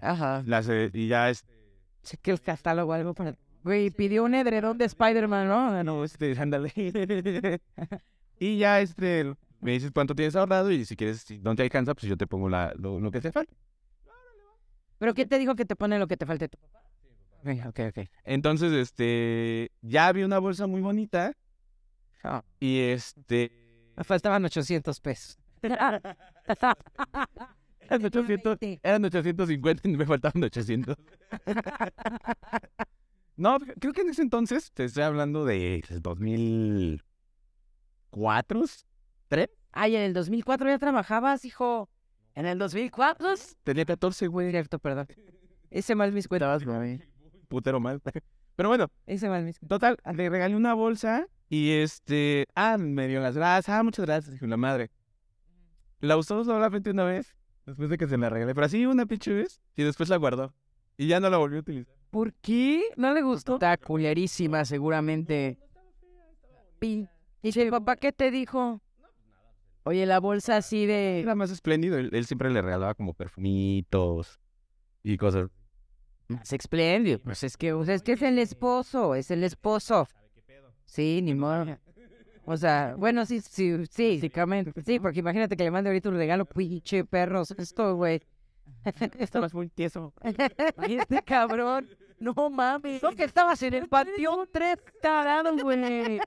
[0.04, 0.44] Ajá.
[0.46, 1.52] La ce- y ya, este,
[2.04, 3.36] Cheque el catálogo, algo para...
[3.64, 5.84] Güey, pidió un edredón de Spider-Man, ¿no?
[5.84, 6.72] no, este, ándale.
[8.40, 11.94] y ya, este, me dices cuánto tienes ahorrado y si quieres, si no te alcanza,
[11.94, 13.54] pues yo te pongo la, lo, lo que te falta.
[14.98, 16.50] ¿Pero quién te dijo que te pone lo que te falte?
[17.46, 18.08] Ok, ok, ok.
[18.26, 21.34] Entonces, este, ya vi una bolsa muy bonita
[22.24, 22.44] Ah.
[22.60, 23.52] y este...
[23.98, 25.38] Me faltaban 800 pesos.
[27.94, 30.98] Eran 800, eran 850 y me faltaban 800.
[33.38, 38.64] no, creo que en ese entonces, te estoy hablando de 2004,
[39.72, 41.90] Ay, en el 2004 ya trabajabas, hijo.
[42.36, 44.52] En el 2004 tenía 14, güey.
[44.52, 45.08] Cierto, perdón.
[45.70, 46.64] Ese mal mis cuentas.
[47.48, 48.02] Putero mal.
[48.56, 53.20] Pero bueno, Ese mal mis total, le regalé una bolsa y este, ah, me dio
[53.20, 54.92] las gracias, ah, muchas gracias, dijo la madre.
[56.00, 59.34] La usó solamente una vez, después de que se la regalé, pero así una pinche
[59.34, 60.54] vez, y después la guardó.
[60.98, 61.96] Y ya no la volvió a utilizar.
[62.12, 62.84] ¿Por qué?
[62.96, 63.56] ¿No le gustó?
[63.56, 65.58] Está culerísima, seguramente.
[66.82, 68.82] ¿Y tu papá qué te dijo?
[69.86, 71.22] Oye, la bolsa así de...
[71.22, 74.40] Era más espléndido, él, él siempre le regalaba como perfumitos
[75.02, 75.50] y cosas.
[76.30, 77.20] Más espléndido.
[77.20, 77.74] Pues es que...
[77.74, 80.08] Pues es que es el esposo, es el esposo.
[80.86, 81.66] Sí, ni modo.
[82.46, 84.16] O sea, bueno, sí, sí, sí.
[84.16, 84.74] Básicamente.
[84.86, 88.22] Sí, porque imagínate que le mande ahorita un regalo, pinche perros, esto, güey.
[89.18, 90.14] Estabas muy tieso.
[90.88, 91.88] Este cabrón.
[92.20, 93.04] No mames.
[93.04, 96.20] No, que estabas en el panteón tres Tarado, güey.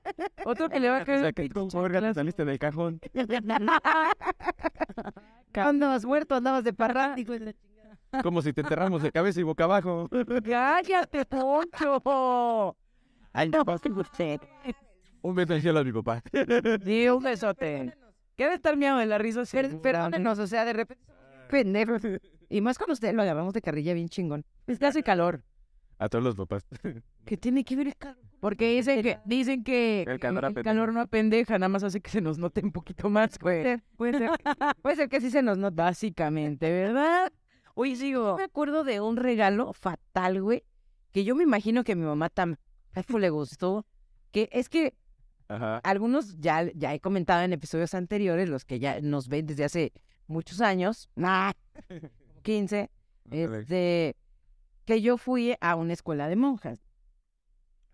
[0.44, 1.20] Otro que le va a O caer...
[1.20, 3.00] sea, que con verga te saliste del cajón.
[5.54, 7.16] Andabas muerto, andabas de parra.
[8.22, 10.08] Como si te enterramos de cabeza y boca abajo.
[10.44, 12.76] ¡Cállate, Poncho!
[13.32, 13.64] Ay, no,
[15.26, 16.22] Un beso en el cielo a mi papá.
[16.84, 17.94] Di un besote.
[18.36, 19.42] ¿Qué debe estar miedo de la risa?
[19.50, 21.02] Per- Perdónenos, o sea, de repente.
[21.50, 21.96] Pendejo.
[22.48, 24.44] Y más con usted lo llamamos de carrilla bien chingón.
[24.66, 25.42] Es que hace calor.
[25.98, 26.64] A todos los papás.
[27.24, 28.18] ¿Qué tiene que ver el calor?
[28.38, 32.10] Porque dicen que, dicen que El calor el calor no apendeja, nada más hace que
[32.10, 33.62] se nos note un poquito más, güey.
[33.62, 34.30] Puede ser, puede ser.
[34.82, 35.84] Puede ser que sí se nos nota.
[35.84, 37.32] Básicamente, ¿verdad?
[37.74, 38.36] Oye, sigo.
[38.36, 40.62] me acuerdo de un regalo fatal, güey,
[41.12, 42.58] que yo me imagino que a mi mamá también
[43.18, 43.86] le gustó.
[44.30, 44.94] Que es que
[45.48, 45.78] Ajá.
[45.78, 49.92] algunos ya, ya he comentado en episodios anteriores, los que ya nos ven desde hace
[50.26, 51.52] muchos años, nah,
[52.42, 52.90] 15,
[53.30, 54.16] este,
[54.84, 56.80] que yo fui a una escuela de monjas.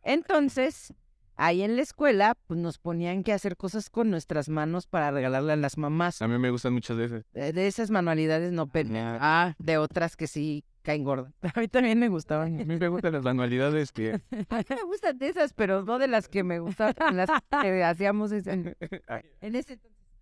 [0.02, 0.92] Entonces,
[1.36, 5.52] ahí en la escuela, pues nos ponían que hacer cosas con nuestras manos para regalarle
[5.52, 6.20] a las mamás.
[6.22, 7.24] A mí me gustan muchas veces.
[7.34, 11.32] Eh, De esas manualidades no, pero Ah, de otras que sí caen gordas.
[11.56, 12.60] a mí también me gustaban.
[12.60, 14.14] A mí me gustan las manualidades que...
[14.50, 17.28] A mí me gustan de esas, pero no de las que me gustaban, las
[17.62, 18.52] que hacíamos ese-
[19.40, 19.78] en, ese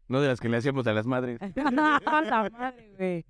[0.09, 1.38] No de las que le hacíamos a las madres.
[1.57, 3.25] la madre, güey.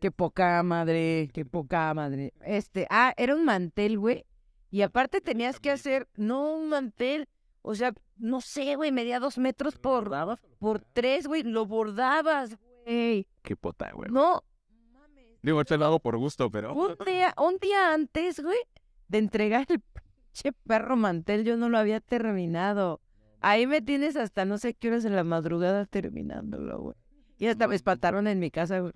[0.00, 2.32] Qué poca madre, qué poca madre.
[2.44, 4.24] Este, ah, era un mantel, güey.
[4.70, 7.28] Y aparte tenías que hacer, no un mantel,
[7.62, 10.10] o sea, no sé, güey, medía dos metros por,
[10.58, 13.26] por tres, güey, lo bordabas, güey.
[13.42, 14.10] Qué pota, güey.
[14.10, 14.44] No,
[15.42, 16.74] Digo, ahorita lo hago por gusto, pero...
[16.74, 18.58] un día, un día antes, güey,
[19.08, 19.80] de entregar el
[20.32, 23.00] pinche perro mantel, yo no lo había terminado.
[23.40, 26.96] Ahí me tienes hasta no sé qué horas de la madrugada terminándolo, güey.
[27.38, 28.92] Y hasta me espantaron en mi casa, güey.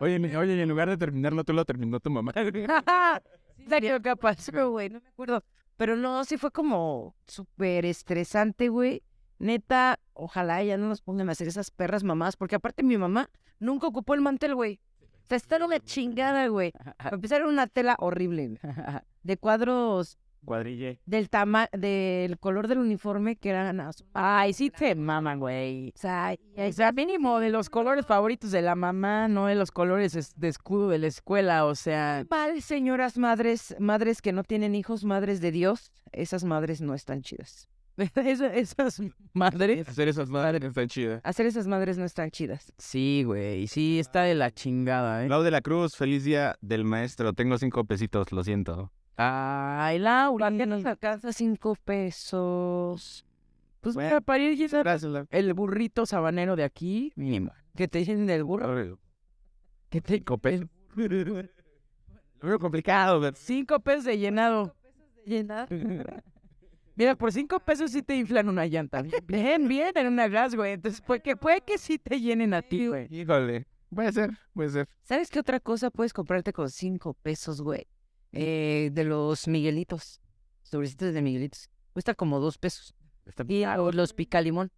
[0.00, 2.32] Oye, en- oye, y en lugar de terminarlo, tú lo terminó tu mamá.
[3.68, 5.44] Serio, capaz, pero, güey, no me acuerdo.
[5.76, 9.02] Pero no, sí fue como súper estresante, güey.
[9.38, 13.30] Neta, ojalá ya no nos pongan a hacer esas perras mamás, porque aparte mi mamá
[13.60, 14.80] nunca ocupó el mantel, güey.
[15.22, 16.72] O sea, está una chingada, güey.
[16.96, 18.58] Para empezar, una tela horrible, güey.
[19.22, 21.00] De cuadros Cuadrille.
[21.06, 24.06] del tama del color del uniforme que eran azul.
[24.14, 25.88] Ay, sí te maman, güey.
[25.94, 29.54] O sea, y O sea, mínimo de los colores favoritos de la mamá, no de
[29.54, 32.24] los colores es- de escudo de la escuela, o sea...
[32.30, 37.22] mal, señoras madres, madres que no tienen hijos, madres de Dios, esas madres no están
[37.22, 37.68] chidas.
[38.16, 39.88] Esas madres...
[39.88, 41.20] Hacer esas madres están chidas.
[41.24, 42.72] Hacer esas madres no están chidas.
[42.78, 45.28] Sí, güey, sí está de la chingada, ¿eh?
[45.28, 47.32] Lau de la Cruz, feliz día del maestro.
[47.32, 48.92] Tengo cinco pesitos, lo siento.
[49.20, 53.26] Ay, Laura, ¿Por qué nos alcanza cinco pesos?
[53.80, 57.50] Pues Bueno, mira, para ir Gracias, el burrito sabanero de aquí, mínimo.
[57.74, 58.96] Que te llenen el burro.
[59.88, 60.68] Que te Cinco pesos.
[60.96, 63.36] Lo veo complicado, pero...
[63.36, 64.76] Cinco pesos de llenado.
[65.26, 65.68] Llenar.
[66.94, 69.02] Mira, por cinco pesos sí te inflan una llanta.
[69.26, 70.74] Bien, bien, en una gas, güey.
[70.74, 73.08] Entonces, pues que puede que sí te llenen a ti, güey.
[73.10, 73.66] Híjole.
[73.92, 74.88] Puede ser, puede ser.
[75.02, 77.86] ¿Sabes qué otra cosa puedes comprarte con cinco pesos, güey?
[78.32, 80.20] Eh, de los Miguelitos.
[80.62, 81.70] Sobrecitos de Miguelitos.
[81.92, 82.94] Cuesta como dos pesos.
[83.26, 84.70] Está Y los picalimón.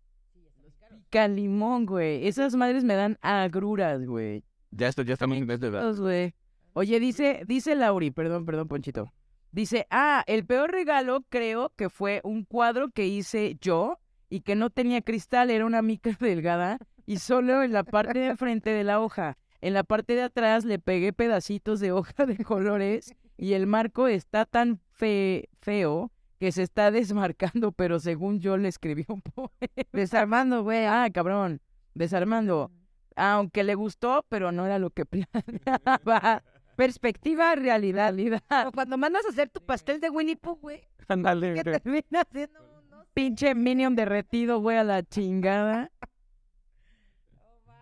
[1.11, 2.27] Calimón, güey.
[2.27, 4.45] Esas madres me dan agruras, güey.
[4.71, 6.35] Ya esto ya en vez de güey.
[6.73, 9.13] Oye, dice, dice Lauri, perdón, perdón, Ponchito.
[9.51, 14.55] Dice, ah, el peor regalo creo que fue un cuadro que hice yo y que
[14.55, 18.85] no tenía cristal, era una mica delgada y solo en la parte de frente de
[18.85, 19.37] la hoja.
[19.61, 24.07] En la parte de atrás le pegué pedacitos de hoja de colores y el marco
[24.07, 29.51] está tan fe- feo que se está desmarcando, pero según yo le escribí un poema.
[29.93, 30.85] Desarmando, güey.
[30.85, 31.61] Ah, cabrón,
[31.95, 32.71] desarmando.
[33.17, 36.43] Aunque le gustó, pero no era lo que planeaba.
[36.77, 38.43] Perspectiva, realidad, realidad.
[38.75, 40.81] Cuando mandas a hacer tu pastel de Winnie Pooh, güey.
[41.09, 41.81] Ándale, ¿Qué güey.
[41.81, 42.61] termina haciendo?
[42.91, 45.91] No Pinche Minion derretido, güey, a la chingada.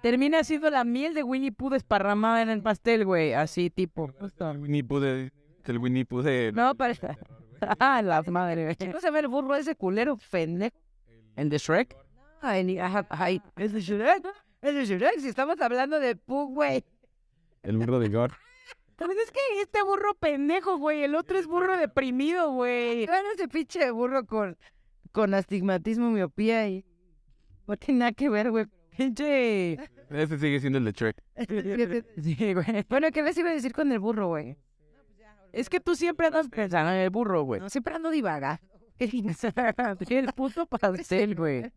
[0.03, 3.35] Termina siendo la miel de Winnie Pooh desparramada en el pastel, güey.
[3.35, 4.11] Así, tipo.
[4.57, 5.33] Winnie Pooh de...
[5.69, 6.53] El Winnie Pooh de...
[6.53, 7.09] No, parece.
[7.81, 8.77] Ah, la madre, güey.
[8.77, 10.77] ¿Cómo se ve el burro ese culero pendejo?
[11.35, 11.97] ¿El de Shrek?
[12.41, 12.79] Ay,
[13.11, 14.25] ay, es de Shrek.
[14.63, 16.85] Es de Shrek, si estamos hablando de Pooh, güey.
[17.63, 18.35] El burro de Gore.
[18.97, 21.05] Pues es que este burro pendejo, güey.
[21.05, 23.07] El otro es burro deprimido, güey.
[23.07, 24.57] Bueno, ese pinche burro con,
[25.13, 26.85] con astigmatismo, miopía y...
[27.69, 28.67] No tiene nada que ver, güey.
[28.97, 29.75] Pinche.
[30.11, 31.17] Ese sigue siendo el de Shrek.
[32.21, 32.85] Sí, güey.
[32.89, 34.57] bueno, ¿qué les iba a decir con el burro, güey?
[35.53, 37.61] Es que tú siempre andas pensando en el burro, güey.
[37.61, 38.61] No, siempre ando divaga.
[38.99, 41.71] el puto pastel, güey.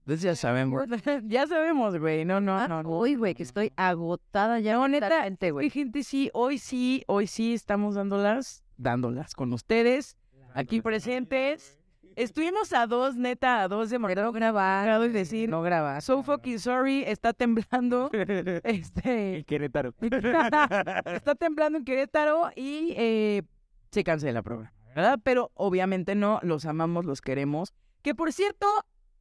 [0.00, 0.84] Entonces ya sabemos.
[1.24, 2.24] ya sabemos, güey.
[2.24, 2.82] No, no, no.
[2.82, 2.98] no.
[2.98, 4.74] Uy, güey, que estoy agotada ya.
[4.74, 5.70] No, neta, Sí, güey.
[5.70, 10.16] gente, sí, hoy sí, hoy sí estamos dándolas, dándolas con ustedes,
[10.54, 11.79] aquí presentes.
[12.20, 14.18] Estuvimos a dos, neta, a dos de morir.
[14.18, 15.02] No grabar.
[15.06, 16.02] y decir, No grabar.
[16.02, 18.10] so fucking sorry, está temblando.
[18.64, 19.42] este.
[19.46, 19.94] Querétaro.
[20.02, 23.42] está temblando en Querétaro y eh,
[23.90, 25.18] se cancela la prueba, ¿verdad?
[25.22, 27.72] Pero obviamente no, los amamos, los queremos.
[28.02, 28.66] Que por cierto,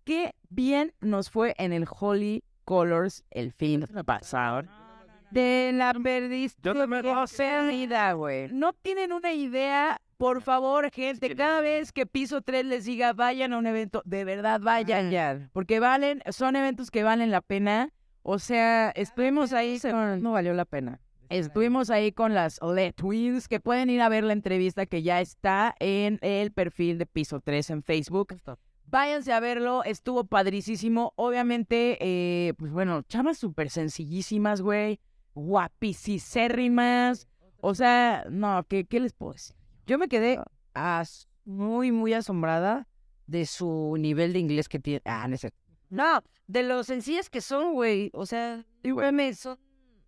[0.03, 4.63] qué bien nos fue en el Holy Colors el fin pasado.
[5.31, 6.59] De la perdiste.
[6.63, 6.73] Yo
[7.37, 8.51] pérdida, güey.
[8.51, 13.53] No tienen una idea, por favor, gente, cada vez que Piso 3 les diga vayan
[13.53, 17.93] a un evento, de verdad vayan ya, porque valen, son eventos que valen la pena.
[18.21, 20.99] O sea, estuvimos ahí con, No valió la pena.
[21.29, 25.21] estuvimos ahí con las Le Twins, que pueden ir a ver la entrevista que ya
[25.21, 28.35] está en el perfil de Piso 3 en Facebook.
[28.87, 31.13] Váyanse a verlo, estuvo padricísimo.
[31.15, 34.99] Obviamente, eh, pues bueno, chavas súper sencillísimas, güey.
[35.33, 37.29] Guapicicérrimas.
[37.61, 39.58] O sea, no, ¿qué, ¿qué les puedo decir?
[39.89, 40.39] Yo me quedé
[40.75, 42.87] as- muy, muy asombrada
[43.25, 45.01] de su nivel de inglés que tiene.
[45.03, 45.57] Ah, no cierto.
[45.89, 48.11] No, de lo sencillas que son, güey.
[48.13, 49.57] O sea, dígame, son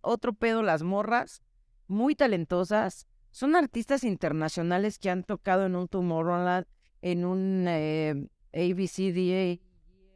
[0.00, 1.42] otro pedo las morras.
[1.88, 3.08] Muy talentosas.
[3.32, 6.64] Son artistas internacionales que han tocado en un Tomorrowland,
[7.00, 9.60] en un eh, ABCDA.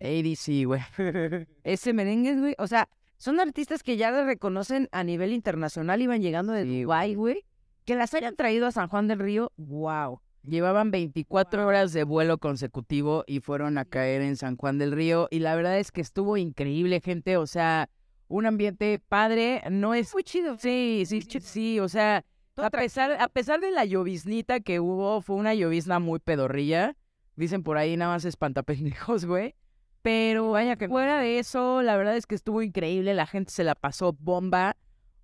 [0.01, 0.81] ADC, güey.
[1.65, 2.55] Ese merengue, güey.
[2.59, 6.01] O sea, son artistas que ya le reconocen a nivel internacional.
[6.01, 7.45] Iban llegando de Dubái, güey.
[7.87, 10.21] Que las hayan traído a San Juan del Río, wow.
[10.43, 15.29] Llevaban 24 horas de vuelo consecutivo y fueron a caer en San Juan del Río.
[15.31, 17.37] Y la verdad es que estuvo increíble, gente.
[17.37, 17.89] O sea,
[18.27, 19.63] un ambiente padre.
[19.71, 20.13] No es.
[20.13, 20.59] Muy chido.
[20.59, 21.79] Sí, sí, sí.
[21.79, 22.25] O sea,
[22.57, 26.97] a pesar, a pesar de la lloviznita que hubo, fue una llovizna muy pedorrilla.
[27.37, 29.55] Dicen por ahí nada más espantapendejos, güey.
[30.03, 33.15] Pero vaya que fuera de eso, la verdad es que estuvo increíble.
[33.15, 34.77] La gente se la pasó bomba.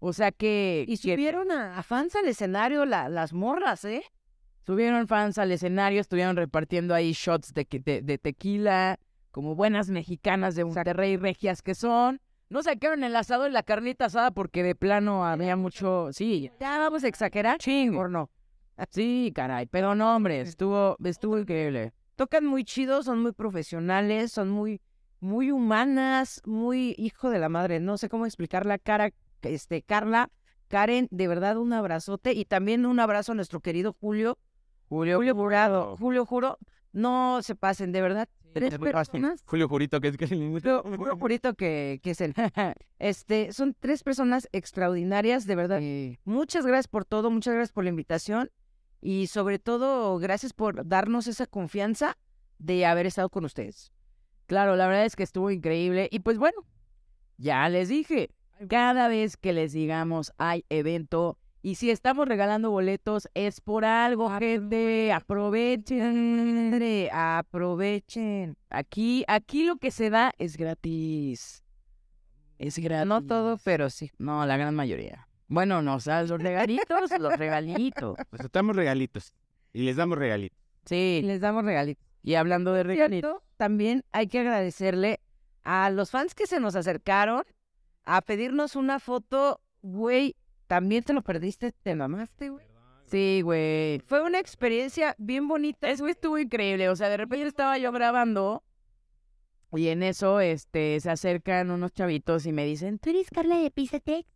[0.04, 0.84] O sea que.
[0.88, 4.02] Y que- subieron a, a fans al escenario la- las morras, ¿eh?
[4.66, 8.98] Subieron fans al escenario, estuvieron repartiendo ahí shots de, de, de tequila,
[9.30, 12.20] como buenas mexicanas de Monterrey regias que son.
[12.48, 16.08] No sacaron el asado y la carnita asada porque de plano había mucho...
[16.12, 17.58] Sí, Ya vamos a exagerar.
[17.58, 18.00] chingo.
[18.00, 18.28] ¿O no?
[18.90, 21.92] Sí, caray, pero no, hombre, estuvo, estuvo increíble.
[22.16, 24.80] Tocan muy chido, son muy profesionales, son muy,
[25.20, 27.80] muy humanas, muy hijo de la madre.
[27.80, 29.10] No sé cómo explicar la cara,
[29.42, 30.31] este, Carla,
[30.68, 34.38] Karen, de verdad un abrazote y también un abrazo a nuestro querido Julio.
[34.88, 35.96] Julio, Julio Jurado.
[35.96, 36.59] Julio Juro,
[36.92, 38.28] no se pasen, de verdad.
[38.52, 39.42] Tres personas.
[39.46, 42.35] Julio Jurito, que es que Julio, Julio Jurito que, que es el.
[42.98, 45.81] Este, son tres personas extraordinarias, de verdad.
[46.24, 48.50] Muchas gracias por todo, muchas gracias por la invitación
[49.00, 52.16] y sobre todo gracias por darnos esa confianza
[52.59, 53.92] de haber estado con ustedes.
[54.46, 56.09] Claro, la verdad es que estuvo increíble.
[56.12, 56.64] Y pues bueno,
[57.38, 58.31] ya les dije,
[58.68, 64.29] cada vez que les digamos hay evento y si estamos regalando boletos es por algo,
[64.37, 65.12] gente.
[65.12, 67.09] Aprovechen.
[67.12, 68.57] Aprovechen.
[68.68, 71.62] Aquí, aquí lo que se da es gratis.
[72.59, 73.07] Es gratis.
[73.07, 74.11] No todo, pero sí.
[74.18, 75.29] No, la gran mayoría.
[75.46, 78.16] Bueno, no, o sea, los regalitos, los regalitos.
[78.31, 79.33] Pues estamos regalitos.
[79.72, 80.59] Y les damos regalitos.
[80.85, 82.05] Sí, Les damos regalitos.
[82.25, 83.37] y hablando de regalitos.
[83.57, 85.20] También hay que agradecerle
[85.62, 87.44] a los fans que se nos acercaron
[88.04, 90.36] a pedirnos una foto, güey.
[90.66, 92.64] También te lo perdiste, te mamaste, güey.
[93.06, 94.00] Sí, güey.
[94.06, 95.90] Fue una experiencia bien bonita.
[95.90, 96.88] Eso estuvo increíble.
[96.88, 98.64] O sea, de repente estaba yo grabando
[99.74, 103.70] y en eso este, se acercan unos chavitos y me dicen, ¿tú eres Carla de
[103.70, 104.28] Pisatex?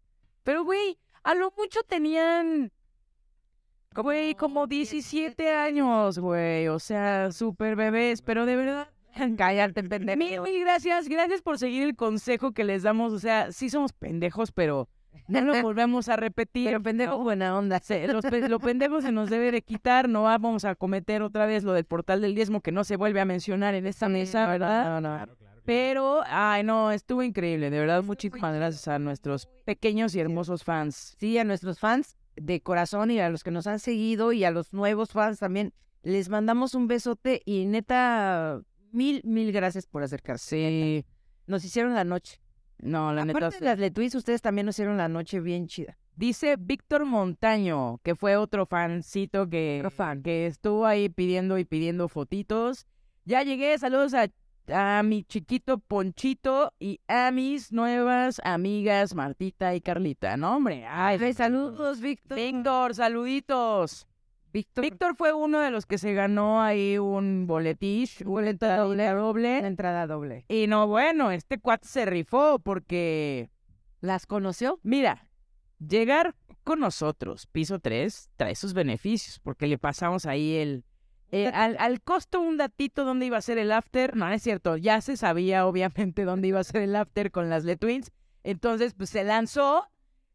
[0.42, 2.72] Pero, güey, a lo mucho tenían,
[3.94, 6.68] güey, como 17 años, güey.
[6.68, 8.88] O sea, súper bebés, pero de verdad.
[9.36, 10.18] Cállate, pendejo.
[10.18, 13.12] Mil, mil gracias, gracias por seguir el consejo que les damos.
[13.12, 14.88] O sea, sí somos pendejos, pero
[15.28, 16.66] no lo volvemos a repetir.
[16.66, 17.78] Pero pendejo, buena onda.
[17.80, 21.64] Se- los lo pendejo se nos debe de quitar, no vamos a cometer otra vez
[21.64, 25.00] lo del portal del diezmo que no se vuelve a mencionar en esta mesa, ¿verdad?
[25.00, 25.26] No, no.
[25.64, 31.16] Pero, ay no, estuvo increíble, de verdad, muchísimas gracias a nuestros pequeños y hermosos fans.
[31.18, 34.52] Sí, a nuestros fans de corazón y a los que nos han seguido y a
[34.52, 35.72] los nuevos fans también.
[36.04, 38.60] Les mandamos un besote y neta,
[38.96, 40.48] mil, mil gracias por acercarse.
[40.56, 41.04] Sí,
[41.46, 42.40] Nos hicieron la noche.
[42.78, 43.38] no, la neta.
[43.38, 45.96] Aparte de las Letuis, ustedes también nos hicieron la noche bien chida.
[46.16, 50.22] Dice Víctor Montaño, que fue otro fancito que, Otro fan.
[50.22, 52.86] que estuvo ahí pidiendo y pidiendo fotitos.
[53.26, 54.28] Ya llegué, saludos a,
[54.72, 60.36] a mi chiquito Ponchito y a mis nuevas amigas Martita y Carlita.
[60.38, 62.38] No, hombre, ay, Ay, saludos, Víctor.
[62.38, 64.06] Víctor, saluditos.
[64.56, 64.84] Víctor.
[64.84, 69.58] Víctor fue uno de los que se ganó ahí un boletish, un boleta doble doble.
[69.58, 70.46] Una entrada doble.
[70.48, 73.50] Y no, bueno, este cuate se rifó porque
[74.00, 74.78] ¿Las conoció?
[74.82, 75.28] Mira,
[75.78, 76.34] llegar
[76.64, 80.84] con nosotros, piso 3, trae sus beneficios, porque le pasamos ahí el...
[81.32, 84.42] eh, al, al costo un datito dónde iba a ser el after, no, no es
[84.42, 88.12] cierto, ya se sabía obviamente dónde iba a ser el after con las Le Twins,
[88.42, 89.86] entonces pues se lanzó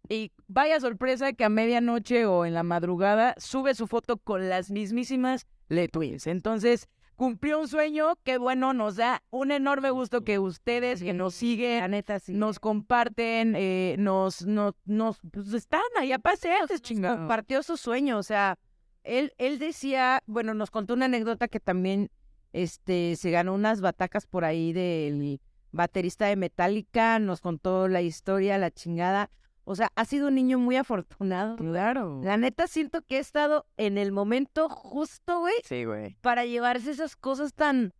[0.10, 4.72] y vaya sorpresa que a medianoche o en la madrugada sube su foto con las
[4.72, 10.40] mismísimas Le Twins, entonces cumplió un sueño que bueno, nos da un enorme gusto que
[10.40, 12.34] ustedes que nos siguen, neta, sí.
[12.34, 17.18] nos comparten, eh, nos, nos, nos, pues están ahí a pasear, chingado.
[17.18, 18.58] compartió su sueño, o sea,
[19.04, 22.10] él, él decía, bueno, nos contó una anécdota que también
[22.54, 25.40] este, se ganó unas batacas por ahí del
[25.72, 29.30] baterista de Metallica, nos contó la historia, la chingada.
[29.64, 31.56] O sea, ha sido un niño muy afortunado.
[31.56, 32.20] Claro.
[32.24, 36.16] La neta siento que he estado en el momento justo, güey, Sí, güey.
[36.22, 37.94] para llevarse esas cosas tan,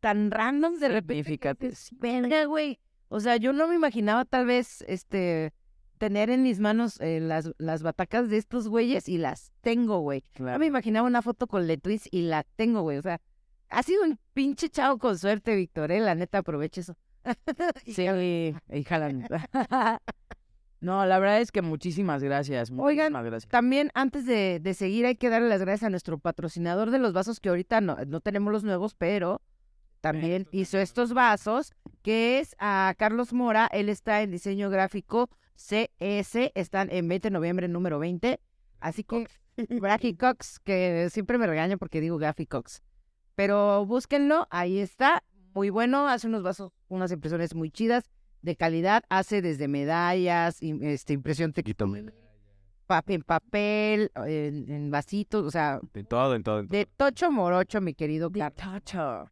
[0.00, 1.72] tan random de repente.
[1.92, 2.78] Verga, güey.
[3.08, 5.52] O sea, yo no me imaginaba tal vez, este,
[5.98, 10.22] tener en mis manos eh, las, las batacas de estos güeyes y las tengo, güey.
[10.38, 12.98] No me imaginaba una foto con Letwis y la tengo, güey.
[12.98, 13.20] O sea,
[13.70, 16.00] ha sido un pinche chavo con suerte, Víctor, eh.
[16.00, 16.96] La neta, aproveche eso.
[17.86, 18.06] Sí,
[18.72, 19.26] y jalan.
[20.80, 22.70] No, la verdad es que muchísimas gracias.
[22.70, 23.50] Oigan, muchísimas gracias.
[23.50, 27.12] También, antes de, de seguir, hay que darle las gracias a nuestro patrocinador de los
[27.12, 29.42] vasos, que ahorita no, no tenemos los nuevos, pero
[30.00, 31.72] también hizo estos vasos,
[32.02, 33.68] que es a Carlos Mora.
[33.72, 38.40] Él está en diseño gráfico CS, están en 20 de noviembre, número 20.
[38.80, 39.26] Así que,
[39.56, 42.82] Graphicox, que siempre me regaña porque digo Graphicox.
[43.34, 45.24] Pero búsquenlo, ahí está.
[45.54, 48.08] Muy bueno, hace unos vasos, unas impresiones muy chidas,
[48.42, 49.02] de calidad.
[49.08, 52.12] Hace desde medallas, este, impresión textil,
[52.86, 56.60] pa- en papel, en, en vasitos, o sea, De todo, en todo.
[56.60, 56.78] en todo.
[56.78, 59.30] de tocho morocho, mi querido De tacho.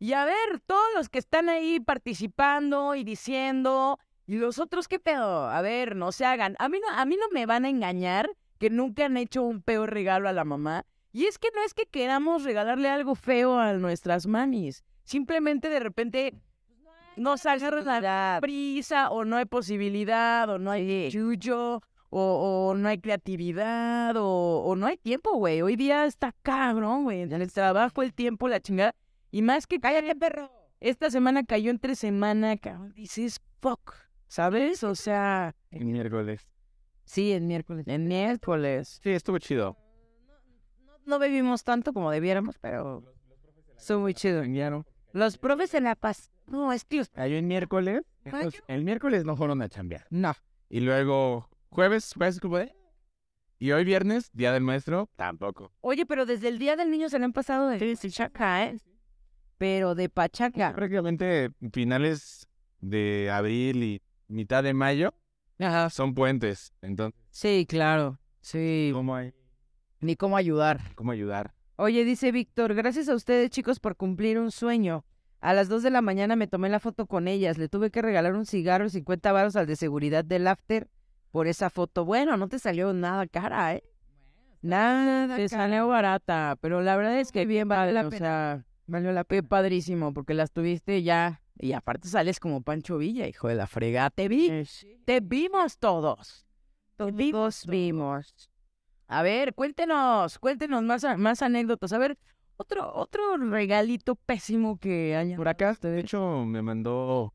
[0.00, 4.98] Y a ver, todos los que están ahí participando y diciendo, ¿y los otros qué
[5.00, 5.48] pedo?
[5.48, 6.54] A ver, no se hagan.
[6.58, 9.60] A mí no, a mí no me van a engañar que nunca han hecho un
[9.62, 10.84] peor regalo a la mamá.
[11.12, 14.84] Y es que no es que queramos regalarle algo feo a nuestras mamis.
[15.04, 16.34] Simplemente de repente
[17.18, 22.88] nos agarra la prisa o no hay posibilidad o no hay chucho o, o no
[22.88, 25.62] hay creatividad o, o no hay tiempo, güey.
[25.62, 27.22] Hoy día está cabrón, güey.
[27.22, 28.94] En el trabajo, el tiempo, la chingada.
[29.30, 30.50] Y más que cállate, perro.
[30.80, 32.92] Esta semana cayó entre semana, cabrón.
[32.94, 33.94] Dices, fuck.
[34.28, 34.84] ¿Sabes?
[34.84, 36.48] O sea, El miércoles.
[37.04, 37.86] Sí, el miércoles.
[37.88, 39.00] en miércoles.
[39.02, 39.76] Sí, estuvo chido.
[41.06, 43.02] No bebimos tanto como debiéramos, pero
[43.76, 44.42] estuvo muy chido.
[45.12, 46.30] Los profes en La Paz.
[46.50, 47.04] No, es que...
[47.06, 48.02] Cayó el miércoles.
[48.24, 50.06] entonces, el miércoles no fueron a chambear.
[50.10, 50.34] No.
[50.68, 52.74] Y luego, jueves, jueves, como de.
[53.58, 55.72] Y hoy viernes, día del maestro, tampoco.
[55.80, 58.78] Oye, pero desde el Día del Niño se le han pasado de chaca, ¿eh?
[59.56, 60.72] Pero de pachaca.
[60.74, 62.48] Prácticamente finales
[62.80, 65.12] de abril y mitad de mayo
[65.58, 65.90] Ajá.
[65.90, 66.72] son puentes.
[66.82, 68.20] Entonces, Sí, claro.
[68.40, 68.90] Sí.
[68.92, 69.34] ¿cómo hay?
[70.00, 70.80] Ni cómo ayudar.
[70.94, 71.54] ¿Cómo ayudar?
[71.74, 75.04] Oye, dice Víctor, gracias a ustedes chicos por cumplir un sueño.
[75.40, 77.58] A las 2 de la mañana me tomé la foto con ellas.
[77.58, 80.88] Le tuve que regalar un cigarro y 50 varos al de seguridad del after
[81.30, 82.04] por esa foto.
[82.04, 83.84] Bueno, no te salió nada cara, ¿eh?
[84.60, 85.64] Nada Te cara.
[85.64, 88.18] salió barata, pero la verdad es que bien vale la o pena.
[88.18, 93.28] sea, valió la pena padrísimo, porque las tuviste ya, y aparte sales como Pancho Villa,
[93.28, 94.64] hijo de la fregada, te vi,
[95.04, 96.44] te vimos todos.
[96.96, 98.50] Todos vimos.
[99.06, 102.18] A ver, cuéntenos, cuéntenos más, más anécdotas, a ver,
[102.58, 105.36] otro, otro regalito pésimo que haya.
[105.36, 107.32] Por acá, de hecho, me mandó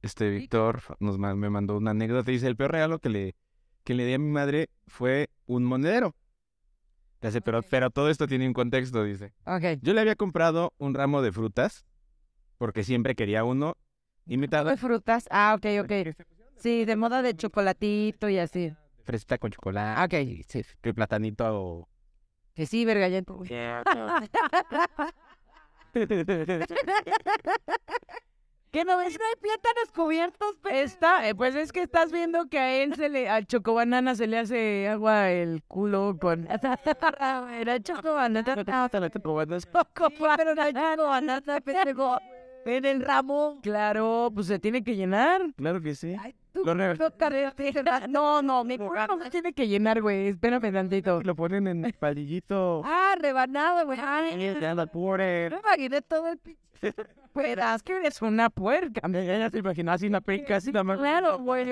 [0.00, 2.30] este Víctor, nos me mandó una anécdota.
[2.30, 3.36] Dice, el peor regalo que le,
[3.84, 6.14] que le di a mi madre fue un monedero.
[7.20, 9.32] Dice, pero, pero todo esto tiene un contexto, dice.
[9.46, 9.80] Ok.
[9.82, 11.84] Yo le había comprado un ramo de frutas,
[12.58, 13.76] porque siempre quería uno,
[14.26, 15.26] y me tardó ¿De frutas?
[15.30, 16.16] Ah, ok, ok.
[16.56, 18.72] Sí, de moda de chocolatito y así.
[19.04, 20.00] fresita con chocolate.
[20.00, 20.44] Ah, ok.
[20.46, 20.62] sí,
[20.94, 21.88] platanito o...
[22.54, 23.22] Que sí, verga, ya.
[28.70, 29.16] ¿Qué no ves?
[29.16, 33.08] No hay plátanos cubiertos, Está, eh, pues es que estás viendo que a él se
[33.08, 36.48] le, al chocobanana se le hace agua el culo con...
[37.52, 38.56] Era chocobanana.
[42.66, 43.58] En el ramo.
[43.62, 45.42] Claro, pues se tiene que llenar.
[45.56, 46.16] Claro que sí.
[46.52, 47.04] Tú, Lo re- tú,
[48.08, 50.28] No, no, mi culo no se tiene que llenar, güey.
[50.28, 51.20] Espérame tantito.
[51.22, 52.82] Lo ponen en el palillito.
[52.84, 53.98] Ah, rebanado, güey.
[54.00, 54.54] Ay,
[54.92, 55.50] Pobre.
[55.50, 56.60] me imaginé todo el pinche.
[57.34, 59.00] Pero es que eres una puerca.
[59.08, 61.00] Ella se imaginó así una penca, así la mano.
[61.00, 61.62] Claro, güey.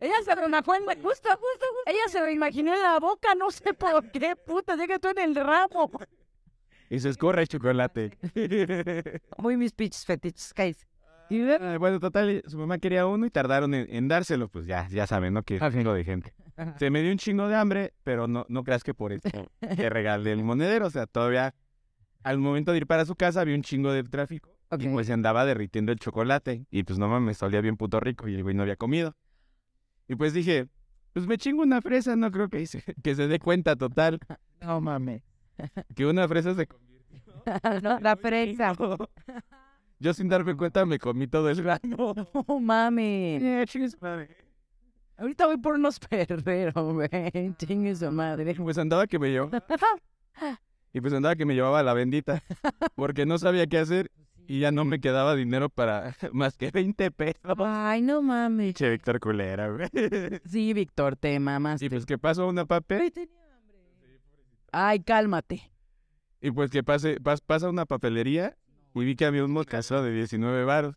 [0.00, 0.72] Ella se lo imaginó,
[1.02, 1.66] justo, justo, justo.
[1.86, 5.18] Ella se lo imaginó en la boca, no sé por qué, puta, llega tú en
[5.18, 5.90] el ramo.
[6.90, 8.16] Y se escurre el chocolate.
[9.38, 10.86] Muy mis pinches fetiches, guys.
[11.30, 14.48] Y eh, bueno, total, su mamá quería uno y tardaron en, en dárselo.
[14.48, 15.42] Pues ya, ya saben, ¿no?
[15.42, 16.34] Que es un chingo de gente.
[16.78, 19.28] Se me dio un chingo de hambre, pero no, no creas que por eso
[19.60, 20.86] te regalé el monedero.
[20.86, 21.54] O sea, todavía
[22.22, 24.50] al momento de ir para su casa había un chingo de tráfico.
[24.78, 26.66] Y pues se andaba derritiendo el chocolate.
[26.70, 29.14] Y pues no mames, olía bien puto rico y el güey no había comido.
[30.08, 30.68] Y pues dije,
[31.12, 34.18] pues me chingo una fresa, no creo que, hice, que se dé cuenta total
[34.60, 35.22] No mames.
[35.94, 36.98] Que una fresa se convirtió
[37.82, 38.72] No, la fresa.
[40.00, 42.14] Yo sin darme cuenta me comí todo el grano.
[42.48, 43.66] No madre.
[45.16, 47.54] Ahorita voy por unos perreros, güey.
[47.56, 48.54] Chingue su madre.
[48.54, 49.64] Pues andaba que me llevaba.
[50.92, 52.42] Y pues andaba que me llevaba la bendita.
[52.94, 54.12] Porque no sabía qué hacer
[54.46, 57.42] y ya no me quedaba dinero para más que 20 pesos.
[57.58, 58.74] Ay, no mames.
[58.74, 59.88] Che, Víctor culera, güey.
[60.46, 61.86] Sí, Víctor, te mamaste.
[61.86, 63.12] Y pues que pasó una papel.
[64.72, 65.70] Ay, cálmate.
[66.40, 68.56] Y pues que pase, pas- pasa una papelería
[68.94, 70.94] y vi que había un mocazo de 19 baros.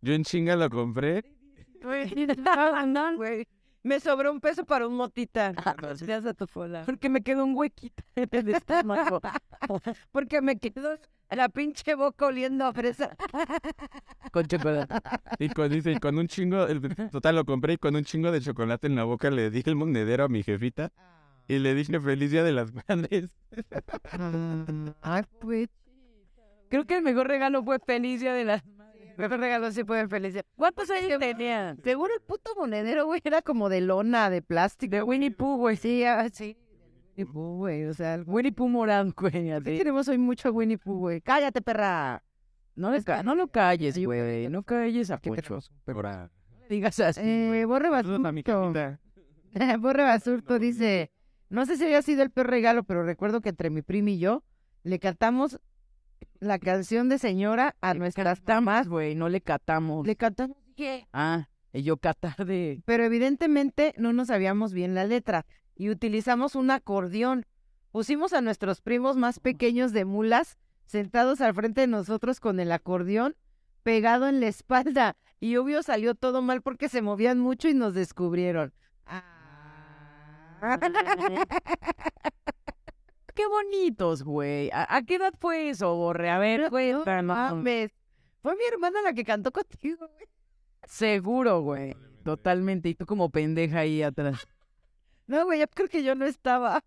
[0.00, 1.24] Yo en chinga lo compré.
[3.84, 5.52] Me sobró un peso para un motita.
[5.78, 6.82] Gracias a tu fola.
[6.84, 9.20] Porque me quedó un huequito en el estómago.
[10.12, 10.98] Porque me quedó
[11.30, 13.16] la pinche boca oliendo a fresa.
[14.32, 14.94] Con chocolate.
[15.38, 18.32] Y con, dice, y con un chingo, el- total lo compré y con un chingo
[18.32, 20.90] de chocolate en la boca le di el monedero a mi jefita.
[21.48, 23.30] Y le dije feliz día de las madres.
[25.02, 25.68] Ay, pues.
[26.68, 28.62] Creo que el mejor regalo fue Felicia de la...
[29.16, 30.44] Mejor regalo sí puede felicidad.
[30.54, 31.74] ¿Cuántos años tenía?
[31.82, 34.94] Seguro el puto monedero, güey, era como de lona, de plástico.
[34.94, 35.76] De Winnie Pooh, güey.
[35.76, 36.56] Sí, ah, sí.
[37.16, 39.32] Winnie Pooh, güey, o sea, el- Winnie Pooh morado, güey.
[39.32, 39.78] ¿qué así.
[39.78, 41.20] tenemos hoy mucho a Winnie Pooh, güey?
[41.20, 42.22] Cállate, perra.
[42.76, 44.48] No, le ca- no lo calles, güey.
[44.50, 45.58] No calles a ¿Qué Poncho.
[46.68, 47.20] digas así.
[47.24, 48.22] Eh, Borre Basurto.
[49.80, 51.10] Borre Basurto dice,
[51.50, 54.18] no sé si había sido el peor regalo, pero recuerdo que entre mi prima y
[54.18, 54.42] yo
[54.82, 55.60] le cantamos
[56.40, 59.14] la canción de señora a nuestras Catamos, güey.
[59.14, 60.06] No le catamos.
[60.06, 61.06] Le cantamos, ¿qué?
[61.12, 62.82] Ah, y yo catar de...
[62.84, 67.46] Pero evidentemente no nos sabíamos bien la letra y utilizamos un acordeón.
[67.92, 72.72] Pusimos a nuestros primos más pequeños de mulas sentados al frente de nosotros con el
[72.72, 73.36] acordeón
[73.82, 75.16] pegado en la espalda.
[75.40, 78.72] Y obvio salió todo mal porque se movían mucho y nos descubrieron.
[83.34, 84.70] Qué bonitos, güey.
[84.72, 86.30] ¿A, a qué edad fue eso, Borre?
[86.30, 86.92] A ver, güey.
[86.92, 87.92] No mames.
[88.42, 90.26] Fue mi hermana la que cantó contigo, güey.
[90.84, 91.94] Seguro, güey.
[92.24, 92.88] Totalmente.
[92.88, 94.48] Y tú como pendeja ahí atrás.
[95.26, 96.82] No, güey, yo creo que yo no estaba.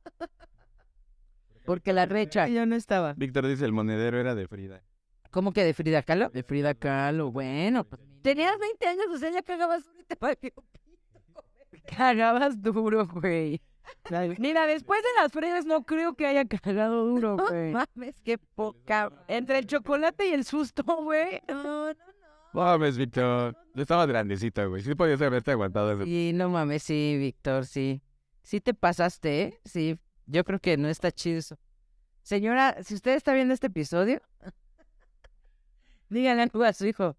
[1.66, 2.48] Porque la recha.
[2.48, 3.14] Yo no estaba.
[3.14, 4.84] Víctor dice el monedero era de Frida.
[5.30, 6.30] ¿Cómo que de Frida Kahlo?
[6.30, 7.32] De Frida Kahlo.
[7.32, 10.16] Bueno, pues Tenías 20 años, o sea, ya cagabas y te.
[11.98, 13.62] cagabas duro, güey.
[14.38, 17.72] Mira, después de las fregas no creo que haya cagado duro, No güey.
[17.74, 19.12] mames, qué poca.
[19.28, 21.42] Entre el chocolate y el susto, güey.
[21.48, 21.96] No, no, no.
[22.54, 23.58] Mames, Víctor.
[23.76, 24.82] Estaba grandecita, güey.
[24.82, 26.04] Sí podías haberte aguantado ese.
[26.06, 28.02] Sí, no mames, sí, Víctor, sí.
[28.44, 29.60] Sí te pasaste, ¿eh?
[29.66, 31.58] Sí, yo creo que no está chido eso.
[32.24, 34.22] Señora, si usted está viendo este episodio,
[36.10, 37.16] díganle algo a su hijo.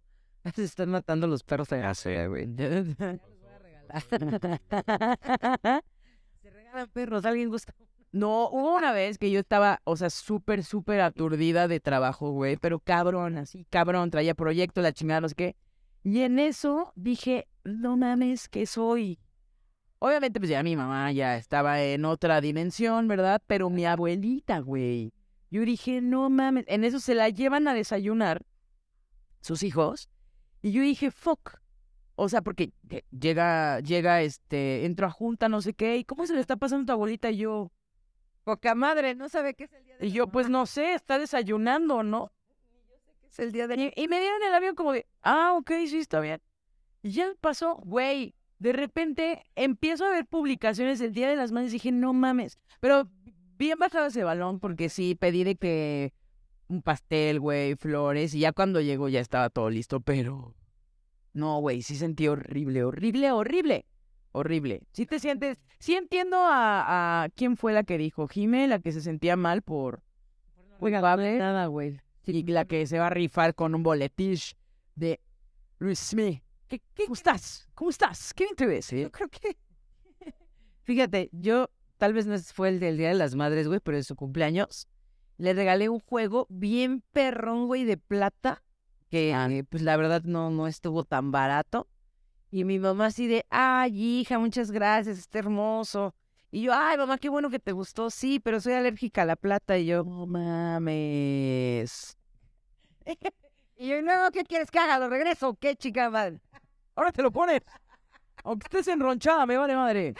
[0.54, 2.48] Se están matando los perros sé, güey.
[6.42, 7.74] Se regalan perros, alguien gusta.
[8.12, 12.58] No, hubo una vez que yo estaba, o sea, súper, súper aturdida de trabajo, güey,
[12.58, 15.56] pero cabrón, así, cabrón, traía proyecto, la chingada, no sé qué.
[16.04, 19.18] Y en eso dije, no mames, ¿qué soy?
[19.98, 23.40] Obviamente, pues ya mi mamá ya estaba en otra dimensión, ¿verdad?
[23.46, 25.14] Pero mi abuelita, güey.
[25.50, 28.42] Yo dije, no mames, en eso se la llevan a desayunar
[29.40, 30.10] sus hijos.
[30.60, 31.61] Y yo dije, fuck.
[32.14, 36.26] O sea, porque lle- llega, llega, este, entro a junta, no sé qué, y ¿cómo
[36.26, 37.30] se le está pasando a tu abuelita?
[37.30, 37.72] Y yo,
[38.44, 41.18] Poca madre, no sabe qué es el día de y yo, pues no sé, está
[41.18, 42.32] desayunando, ¿no?
[43.30, 45.98] es el día de Y, y me dieron el avión como de, ah, ok, sí,
[46.00, 46.40] está bien.
[47.02, 48.34] Y ya pasó, güey.
[48.58, 52.58] De repente empiezo a ver publicaciones el Día de las Madres y dije, no mames.
[52.80, 53.08] Pero
[53.58, 56.12] bien bajado ese balón porque sí, pedí de que
[56.68, 58.34] un pastel, güey, flores.
[58.34, 60.54] Y ya cuando llegó ya estaba todo listo, pero...
[61.32, 63.86] No, güey, sí sentí horrible, horrible, horrible.
[64.32, 64.82] Horrible.
[64.92, 65.58] Sí te sientes...
[65.78, 69.62] Sí entiendo a, a quién fue la que dijo, Jime, la que se sentía mal
[69.62, 70.02] por...
[70.78, 71.38] culpable.
[71.38, 72.00] Nada, güey.
[72.24, 74.54] Y la que se va a rifar con un boletish
[74.94, 75.20] de
[75.78, 76.42] Luis Smith.
[76.68, 77.68] ¿Qué, qué, ¿Cómo estás?
[77.74, 78.32] ¿Cómo estás?
[78.32, 79.02] ¿Qué bien te ves, eh?
[79.02, 79.58] Yo creo que.
[80.84, 81.68] Fíjate, yo
[81.98, 84.88] tal vez no fue el del Día de las Madres, güey, pero en su cumpleaños
[85.36, 88.62] le regalé un juego bien perrón, güey, de plata,
[89.12, 91.86] que eh, pues la verdad no, no estuvo tan barato.
[92.50, 96.14] Y mi mamá así de, ay, hija, muchas gracias, está hermoso.
[96.50, 99.36] Y yo, ay, mamá, qué bueno que te gustó, sí, pero soy alérgica a la
[99.36, 99.76] plata.
[99.76, 102.16] Y yo, No mames.
[103.76, 104.98] y yo, no, ¿qué quieres que haga?
[104.98, 106.40] ¿Lo regreso qué, chica madre?
[106.94, 107.60] Ahora te lo pones.
[108.44, 110.14] Aunque estés enronchada, me vale madre.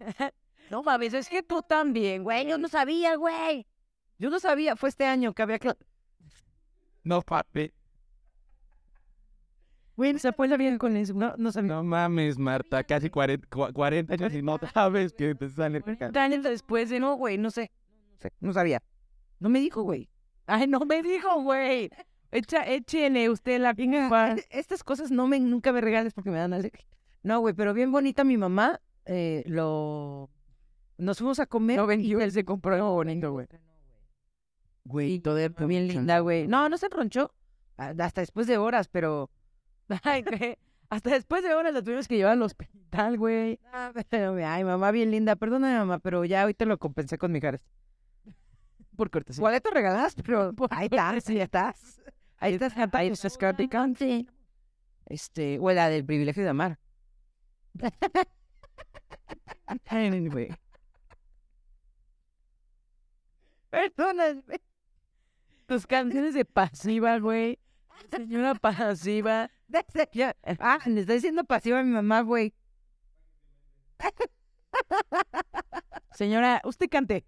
[0.70, 2.46] No mames, es que tú también, güey.
[2.46, 3.66] Yo no sabía, güey.
[4.18, 5.58] Yo no sabía, fue este año que había...
[7.02, 7.72] No, papi.
[10.00, 11.12] Güey, se apoya bien con eso.
[11.12, 11.74] No, no sabía.
[11.74, 12.82] No mames, Marta.
[12.84, 15.82] Casi 40, cua- 40 años y no sabes que te sale.
[16.22, 17.70] años después de no, güey, no sé.
[18.40, 18.82] No sabía.
[19.40, 20.08] No me dijo, güey.
[20.46, 21.90] Ay, no me dijo, güey.
[22.30, 23.74] Echa, échele usted la
[24.38, 26.86] e- estas cosas no me, nunca me regales porque me dan alergia.
[27.22, 28.80] No, güey, pero bien bonita mi mamá.
[29.04, 30.30] eh, lo...
[30.96, 31.76] Nos fuimos a comer.
[31.76, 33.48] No y él se compró algo bonito, güey.
[34.84, 35.36] Güey, todo
[35.66, 36.48] bien linda, güey.
[36.48, 37.34] No, no se enronchó.
[37.76, 39.28] Hasta después de horas, pero...
[40.04, 40.56] Ay, güey.
[40.88, 43.60] Hasta después de horas la tuvimos que llevar al hospital, güey.
[43.72, 43.92] Ah,
[44.46, 45.36] Ay, mamá bien linda.
[45.36, 47.60] Perdóname, mamá, pero ya ahorita lo compensé con mi caras.
[48.96, 49.40] Por cortesía.
[49.40, 50.22] ¿Cuál te regalaste?
[50.22, 52.00] Pero ahí estás, ahí estás.
[52.38, 53.68] Ahí estás, Ahí estás, Katy
[55.06, 56.78] Este, o la del privilegio de amar.
[59.86, 60.48] Ay, güey.
[63.70, 64.42] Perdóname.
[65.66, 67.58] Tus canciones de pasiva, güey.
[68.10, 69.50] Señora pasiva.
[70.12, 72.54] Ya, Ah, le está diciendo pasiva a mi mamá, güey.
[76.12, 77.24] Señora, usted cante.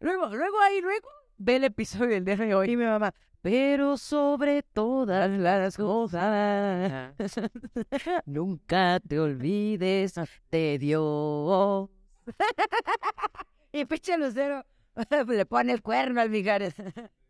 [0.00, 2.72] Luego, luego ahí, luego ve el episodio del día de hoy.
[2.72, 7.12] Y mi mamá, pero sobre todas las cosas,
[8.26, 10.14] nunca te olvides
[10.50, 11.90] de Dios.
[13.72, 14.64] y pinche lucero
[15.28, 16.74] le pone el cuerno al Mijares.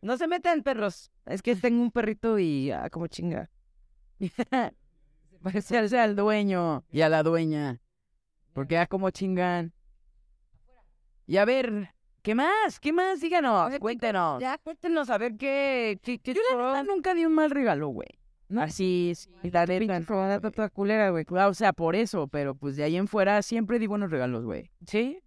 [0.07, 1.11] No se metan perros.
[1.25, 3.51] Es que tengo un perrito y ah, como chinga.
[5.43, 7.81] Parecerse al dueño y a la dueña.
[8.53, 9.73] Porque ya como chingan.
[11.27, 11.93] Y a ver,
[12.23, 12.79] ¿qué más?
[12.79, 13.21] ¿Qué más?
[13.21, 14.41] Díganos, ver, cuéntenos.
[14.41, 15.99] Ya, cuéntenos a ver qué...
[16.05, 18.21] qué, qué Yo la neta nunca di un mal regalo, güey.
[18.57, 20.01] Así, sí, la neta.
[20.53, 21.27] Toda culera, güey.
[21.37, 24.45] Ah, O sea, por eso, pero pues de ahí en fuera siempre di buenos regalos,
[24.45, 24.71] güey.
[24.87, 25.19] ¿Sí?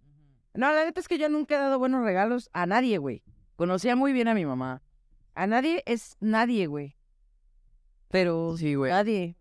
[0.54, 3.22] No, la neta es que yo nunca he dado buenos regalos a nadie, güey.
[3.60, 4.80] Conocía muy bien a mi mamá.
[5.34, 6.96] A nadie es nadie, güey.
[8.08, 8.90] Pero Sí, güey.
[8.90, 9.36] nadie.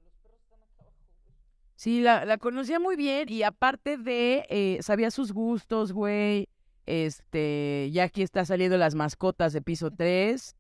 [1.77, 6.49] Sí, la, la conocía muy bien y aparte de, eh, sabía sus gustos, güey.
[6.85, 10.53] Este, ya aquí está saliendo las mascotas de piso 3.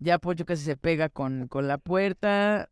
[0.00, 2.68] Ya Pocho casi se pega con, con la puerta.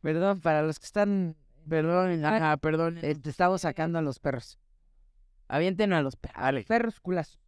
[0.00, 1.36] Perdón, para los que están...
[1.68, 2.96] Perdón, ajá, perdón.
[3.02, 4.58] eh, te estamos sacando a los perros.
[5.50, 6.64] Avienten a los perros.
[6.66, 7.38] Perros culas.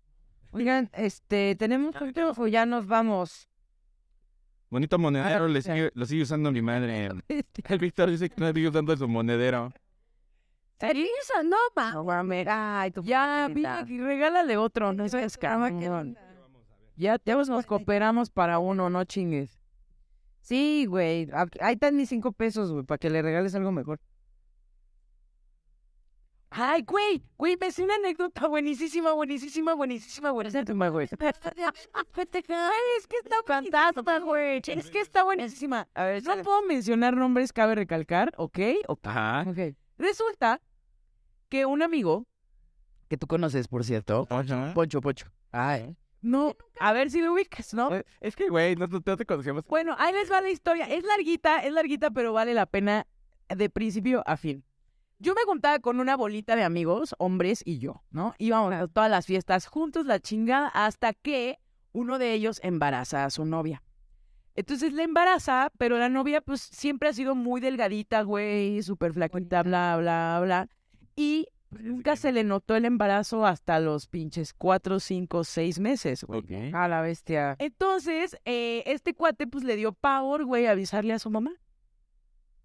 [0.51, 3.49] Oigan, este, ¿tenemos otro o ya nos vamos?
[4.71, 7.11] Bonito monedero, Ah, le sigue- lo sigue usando mi madre.
[7.69, 9.73] El Víctor dice que no sigue usando su monedero.
[11.93, 12.47] No, mames.
[12.51, 13.63] Ay, tu Ya, vi,
[14.01, 16.17] regálale otro, no seas cabrón.
[16.97, 19.61] Ya, ya nos cooperamos para uno, no chingues.
[20.41, 21.29] Sí, güey.
[21.61, 24.01] Ahí están mis cinco pesos, güey, para que le regales algo mejor.
[26.55, 31.09] Ay, güey, güey, me sé una anécdota buenísima, buenísima, buenísima, buenísima, güey.
[31.21, 34.61] Ay, es que está fantástica, güey.
[34.81, 35.89] Es que está buenísima.
[35.95, 38.59] A ver, No puedo mencionar nombres, cabe recalcar, ¿ok?
[39.05, 39.45] Ajá.
[39.49, 39.75] Ok.
[39.99, 40.61] Resulta
[41.49, 42.27] que un amigo,
[43.09, 44.27] que tú conoces, por cierto.
[44.75, 45.27] Poncho Pocho.
[45.53, 45.97] Ay.
[46.23, 47.95] No, a ver si lo ubicas, ¿no?
[47.95, 49.65] Eh, Es que, güey, no- no te conocíamos.
[49.67, 50.87] Bueno, ahí les va la historia.
[50.87, 53.07] Es larguita, es larguita, pero vale la pena
[53.49, 54.65] de principio a fin.
[55.23, 58.35] Yo me contaba con una bolita de amigos, hombres y yo, ¿no?
[58.39, 61.61] Íbamos a todas las fiestas juntos, la chingada, hasta que
[61.93, 63.85] uno de ellos embaraza a su novia.
[64.57, 69.63] Entonces la embaraza, pero la novia pues siempre ha sido muy delgadita, güey, súper flaquita,
[69.63, 70.69] bla, bla, bla.
[71.15, 76.41] Y nunca se le notó el embarazo hasta los pinches cuatro, cinco, seis meses, güey.
[76.41, 76.75] Ok.
[76.75, 77.55] A la bestia.
[77.61, 81.53] Entonces, eh, este cuate pues le dio pavor, güey, avisarle a su mamá.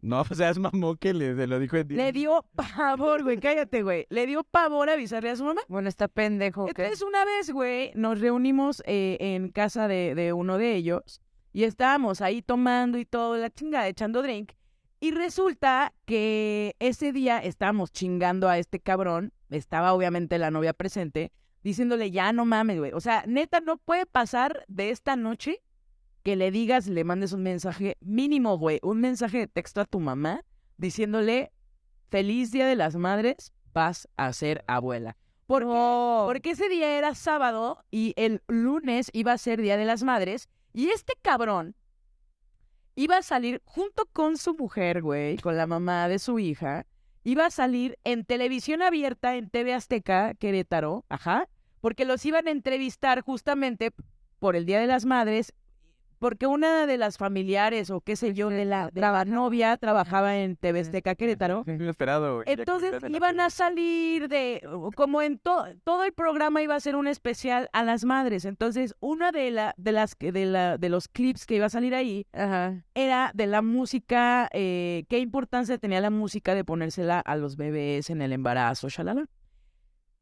[0.02, 3.40] No, o sea, es mamón que le, se lo dijo en Le dio pavor, güey,
[3.40, 4.06] cállate, güey.
[4.10, 5.62] Le dio pavor avisarle a su mamá.
[5.68, 6.70] Bueno, está pendejo, ¿ok?
[6.80, 11.22] Entonces, una vez, güey, nos reunimos eh, en casa de, de uno de ellos
[11.52, 14.52] y estábamos ahí tomando y todo, la chingada, echando drink.
[15.00, 21.32] Y resulta que ese día estábamos chingando a este cabrón, estaba obviamente la novia presente,
[21.64, 22.92] diciéndole, ya no mames, güey.
[22.94, 25.62] O sea, neta, no puede pasar de esta noche
[26.28, 30.02] que le digas, le mandes un mensaje mínimo, güey, un mensaje de texto a tu
[30.02, 30.44] mamá
[30.76, 31.54] diciéndole,
[32.10, 35.16] feliz Día de las Madres, vas a ser abuela.
[35.46, 36.24] ¿Por qué?
[36.26, 40.50] Porque ese día era sábado y el lunes iba a ser Día de las Madres
[40.74, 41.78] y este cabrón
[42.96, 46.88] iba a salir junto con su mujer, güey, con la mamá de su hija,
[47.24, 51.48] iba a salir en televisión abierta en TV Azteca, Querétaro, ajá,
[51.80, 53.94] porque los iban a entrevistar justamente
[54.40, 55.54] por el Día de las Madres,
[56.20, 60.38] porque una de las familiares o qué sé yo, de la, de la novia trabajaba
[60.38, 61.64] en TV Azteca, Querétaro.
[61.68, 62.44] Inesperado.
[62.46, 64.62] Entonces iban a salir de,
[64.96, 68.46] como en to- todo el programa iba a ser un especial a las madres.
[68.46, 71.94] Entonces, una de la, de las de la, de los clips que iba a salir
[71.96, 72.84] ahí Ajá.
[72.96, 78.10] era de la música, eh, qué importancia tenía la música de ponérsela a los bebés
[78.10, 79.26] en el embarazo, shalala.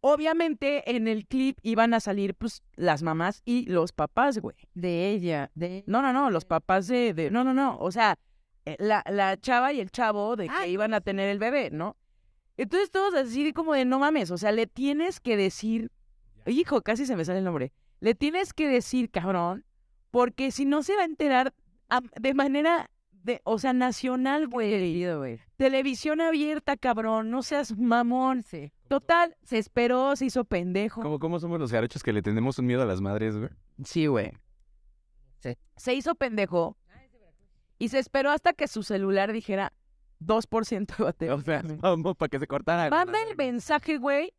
[0.08, 4.56] Obviamente en el clip iban a salir pues las mamás y los papás, güey.
[4.76, 5.84] De ella, de...
[5.88, 8.20] No, no, no, los papás de, de no, no, no, o sea,
[8.66, 11.98] eh, la, la chava y el chavo de que iban a tener el bebé, ¿no?
[12.56, 15.92] Entonces todos así como de no mames, o sea, le tienes que decir,
[16.46, 19.66] hijo, casi se me sale el nombre, le tienes que decir, cabrón,
[20.12, 21.52] porque si no se va a enterar
[22.22, 22.92] de manera,
[23.26, 24.70] de, o sea, nacional, güey.
[24.70, 25.40] Querido, güey.
[25.58, 28.44] Televisión abierta, cabrón, no seas mamón.
[28.44, 28.72] Sí.
[28.88, 31.02] Total, se esperó, se hizo pendejo.
[31.02, 33.50] Como cómo somos los garochos que le tenemos un miedo a las madres, güey.
[33.84, 34.32] Sí, güey.
[35.40, 35.58] Sí.
[35.76, 36.78] Se hizo pendejo
[37.80, 39.74] y se esperó hasta que su celular dijera
[40.22, 41.36] 2% de batería.
[41.36, 42.90] O sea, vamos para que se cortara.
[42.92, 44.34] Manda el mensaje, güey.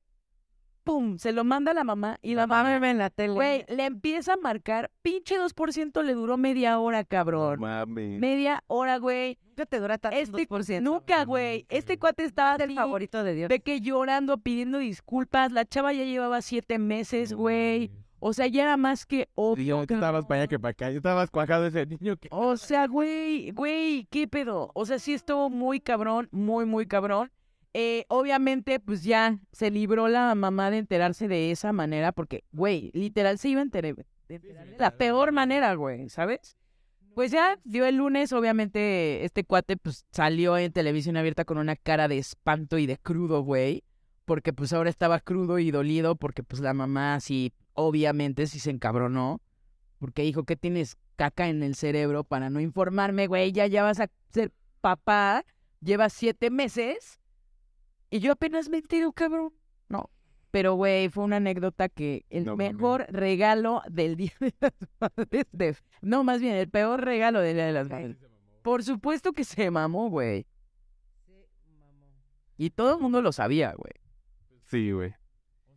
[0.86, 3.34] Pum, se lo manda a la mamá y la mamá, Mamá en la tele.
[3.34, 4.90] güey, le empieza a marcar.
[5.02, 7.58] Pinche 2% le duró media hora, cabrón.
[7.58, 8.18] Mami.
[8.20, 9.36] Media hora, güey.
[9.48, 10.80] Nunca te dura tanto Este, 2%.
[10.82, 11.66] nunca, güey.
[11.70, 13.48] Este cuate estaba Es el así, favorito de Dios.
[13.48, 15.50] de que llorando, pidiendo disculpas.
[15.50, 17.90] La chava ya llevaba siete meses, güey.
[18.20, 19.64] O sea, ya era más que obvio.
[19.78, 20.90] Yo estaba más para allá que para acá.
[20.90, 22.28] Yo estaba más cuajado ese niño que.
[22.30, 24.70] O sea, güey, güey, ¿qué pedo?
[24.74, 27.30] O sea, sí estuvo muy cabrón, muy, muy cabrón.
[27.78, 32.90] Eh, obviamente, pues ya se libró la mamá de enterarse de esa manera, porque, güey,
[32.94, 33.94] literal se iba a enterar
[34.28, 36.56] de la peor manera, güey, ¿sabes?
[37.14, 41.76] Pues ya dio el lunes, obviamente, este cuate, pues salió en televisión abierta con una
[41.76, 43.84] cara de espanto y de crudo, güey,
[44.24, 48.70] porque pues ahora estaba crudo y dolido, porque pues la mamá sí, obviamente, sí se
[48.70, 49.42] encabronó,
[49.98, 54.00] porque dijo que tienes caca en el cerebro para no informarme, güey, ya, ya vas
[54.00, 54.50] a ser
[54.80, 55.44] papá,
[55.82, 57.20] llevas siete meses
[58.10, 59.52] y yo apenas me entero, cabrón.
[59.88, 60.10] No,
[60.50, 65.46] pero güey, fue una anécdota que el No mejor regalo del Día de las Madres,
[65.52, 68.16] de- no, más bien, el peor regalo del Día de las Madres.
[68.62, 70.46] Por supuesto que se mamó, güey.
[72.56, 73.92] Y todo el mundo lo sabía, güey.
[74.64, 75.14] Sí, güey.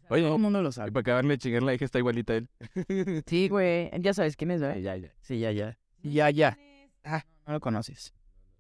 [0.08, 0.92] Todo el mundo lo y sabía.
[0.94, 2.50] para acabarle de chingar la hija está igualita a él.
[3.28, 4.78] Sí, güey, ya sabes quién es, ¿verdad?
[4.78, 5.14] ya, ya.
[5.22, 5.78] Sí, ya, ya.
[6.02, 6.58] Ya, ya.
[7.04, 8.14] Ah, no lo conoces.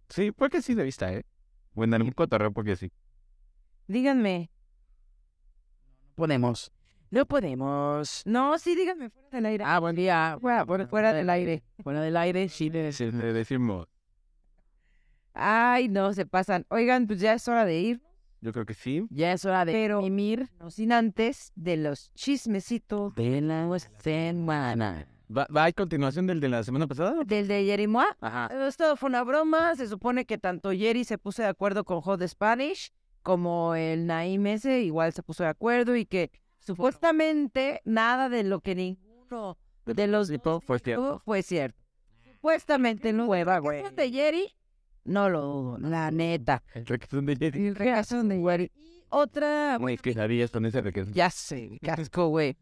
[0.09, 1.23] Sí, porque sí de vista, ¿eh?
[1.73, 2.91] O en algún cotorreo porque sí.
[3.89, 4.51] Díganme.
[6.13, 6.71] Podemos.
[7.09, 8.21] No podemos.
[8.23, 9.63] No, sí, díganme fuera del aire.
[9.65, 10.37] Ah, buen día.
[10.39, 11.63] Fuera, fuera, fuera del aire.
[11.83, 12.69] Fuera del aire, sí.
[12.69, 12.83] le
[13.33, 13.87] decimos.
[15.33, 16.67] Ay, no, se pasan.
[16.69, 18.01] Oigan, pues ya es hora de ir.
[18.41, 19.07] Yo creo que sí.
[19.09, 23.67] Ya es hora de Pero- mimir No sin antes de los chismecitos de la
[23.97, 25.07] semana.
[25.35, 27.23] ¿Va, ¿Va a continuación del de la semana pasada?
[27.25, 28.07] del de Jerimois.
[28.21, 28.49] Ajá.
[28.67, 29.75] Esto fue una broma.
[29.75, 32.91] Se supone que tanto Jerry se puso de acuerdo con Hot Spanish
[33.23, 38.61] como el Naim ese igual se puso de acuerdo y que supuestamente nada de lo
[38.61, 41.21] que ninguno de los dos fue cierto.
[41.25, 41.77] fue cierto.
[42.33, 43.25] Supuestamente no.
[43.25, 43.83] Hueva, güey.
[43.95, 44.55] De Jerry,
[45.03, 46.63] no lo dudo, la neta.
[46.73, 47.67] El requesón de Jerry.
[47.67, 48.71] El reacción de Jerry.
[48.75, 50.81] Y otra, Güey, con ese.
[51.11, 52.55] Ya sé, casco, güey.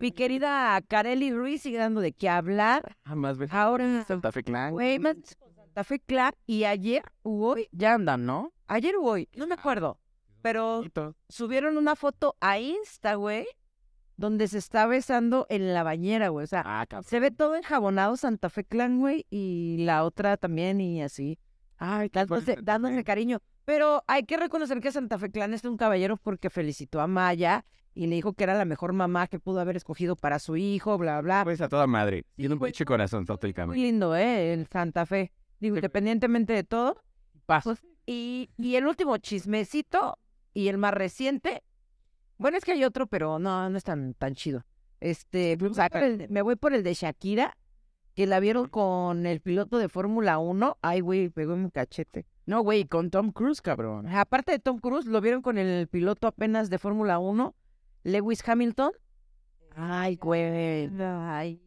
[0.00, 2.96] mi querida Kareli Ruiz sigue dando de qué hablar.
[3.04, 3.52] Jamás ves.
[3.52, 4.72] Ahora, Santa Fe Clan.
[4.72, 8.52] güey, Santa Fe Clan y ayer hoy, Ya andan, ¿no?
[8.68, 9.98] Ayer o hoy, no me acuerdo,
[10.42, 10.84] pero
[11.28, 13.46] subieron una foto a Insta, güey,
[14.16, 16.44] donde se está besando en la bañera, güey.
[16.44, 20.80] O sea, Ah, se ve todo enjabonado Santa Fe Clan, güey, y la otra también
[20.80, 21.38] y así.
[21.76, 23.40] Ay, dándose, dándose cariño.
[23.64, 27.64] Pero hay que reconocer que Santa Fe Clan es un caballero porque felicitó a Maya
[27.94, 30.96] y le dijo que era la mejor mamá que pudo haber escogido para su hijo,
[30.98, 31.44] bla, bla.
[31.44, 32.24] Pues a toda madre.
[32.36, 33.26] Tiene un pinche corazón,
[33.66, 34.52] Muy lindo, ¿eh?
[34.52, 35.32] El Santa Fe.
[35.60, 37.02] Digo, independientemente de todo.
[37.46, 37.76] Paso.
[38.10, 40.18] Y, y el último chismecito
[40.54, 41.62] y el más reciente.
[42.38, 44.64] Bueno, es que hay otro, pero no, no es tan, tan chido.
[45.00, 47.54] Este, pues, o sea, el- me voy por el de Shakira,
[48.14, 50.78] que la vieron con el piloto de Fórmula 1.
[50.80, 52.24] Ay, güey, pegó en mi cachete.
[52.46, 54.08] No, güey, con Tom Cruise, cabrón.
[54.08, 57.54] Aparte de Tom Cruise, lo vieron con el piloto apenas de Fórmula 1,
[58.04, 58.92] Lewis Hamilton.
[59.76, 60.90] Ay, güey.
[60.98, 61.60] Ay,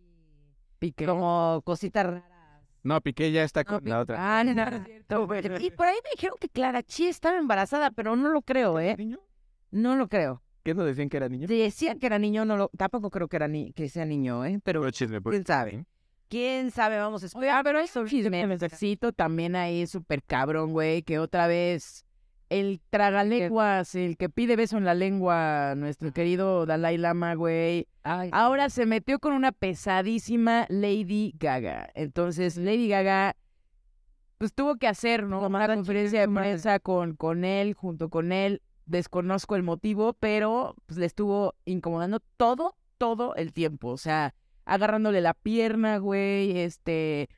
[0.80, 1.06] Piqué.
[1.06, 2.31] como cosita rara.
[2.84, 4.40] No, Piqué ya está No, con la otra.
[4.40, 4.66] Ah, no, no.
[5.60, 8.96] Y por ahí me dijeron que Clara Chi estaba embarazada, pero no lo creo, ¿eh?
[8.98, 9.20] ¿Niño?
[9.72, 10.42] No lo creo.
[10.64, 11.48] ¿Qué no decían que era niño?
[11.48, 14.60] Decían que era niño, no lo, tampoco creo que era ni, que sea niño, ¿eh?
[14.64, 15.72] Pero Puro chisme, puro quién sabe.
[15.72, 15.86] chisme.
[16.30, 17.64] quién sabe, vamos a Oye, esperar.
[17.64, 22.06] pero eso chismecito también ahí súper cabrón, güey, que otra vez
[22.52, 28.70] el tragalenguas, el que pide beso en la lengua, nuestro querido Dalai Lama, güey, ahora
[28.70, 31.90] se metió con una pesadísima Lady Gaga.
[31.96, 33.38] Entonces, Lady Gaga,
[34.38, 35.48] pues tuvo que hacer, ¿no?
[35.48, 38.62] Una conferencia de prensa con, con él, junto con él.
[38.86, 43.88] Desconozco el motivo, pero pues le estuvo incomodando todo, todo el tiempo.
[43.88, 44.36] O sea,
[44.66, 47.30] agarrándole la pierna, güey, este,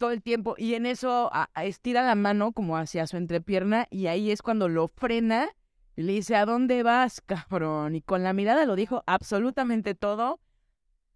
[0.00, 0.56] todo el tiempo.
[0.58, 4.42] Y en eso a- a- estira la mano como hacia su entrepierna y ahí es
[4.42, 5.48] cuando lo frena
[5.96, 7.94] Y le dice, ¿a dónde vas, cabrón?
[7.94, 10.40] Y con la mirada lo dijo absolutamente todo.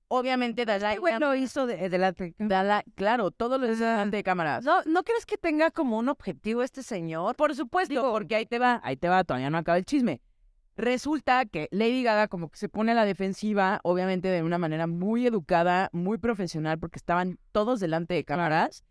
[0.09, 2.35] Obviamente, Dalai, Bueno, hizo de, delante.
[2.39, 4.65] Dalai- claro, todo lo hizo delante de cámaras.
[4.65, 7.35] ¿No, ¿No crees que tenga como un objetivo este señor?
[7.37, 10.21] Por supuesto, porque ahí te va, ahí te va, todavía no acaba el chisme.
[10.77, 14.87] Resulta que Lady Gaga como que se pone a la defensiva, obviamente de una manera
[14.87, 18.85] muy educada, muy profesional, porque estaban todos delante de cámaras.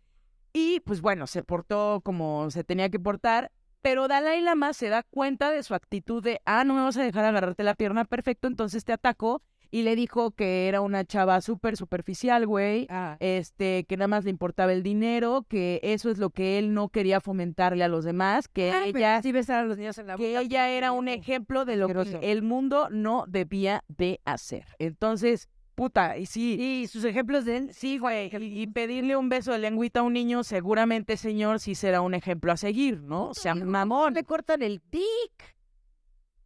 [0.54, 3.50] Y pues bueno, se portó como se tenía que portar,
[3.82, 7.02] pero Dalai Lama se da cuenta de su actitud de, ah, no me vas a
[7.02, 9.42] dejar agarrarte la pierna, perfecto, entonces te ataco.
[9.70, 13.16] Y le dijo que era una chava súper superficial, güey, Ah.
[13.20, 16.88] este, que nada más le importaba el dinero, que eso es lo que él no
[16.90, 20.28] quería fomentarle a los demás, que ella, sí besar a los niños en la que
[20.34, 20.40] boca.
[20.42, 24.64] ella era un ejemplo de lo que el mundo no debía de hacer.
[24.78, 28.30] Entonces, puta, y sí, Y sus ejemplos de él, sí, güey.
[28.32, 32.14] y, y pedirle un beso de lengüita a un niño, seguramente, señor, sí será un
[32.14, 33.30] ejemplo a seguir, ¿no?
[33.30, 35.02] O sea, mamón, Le cortan el tic.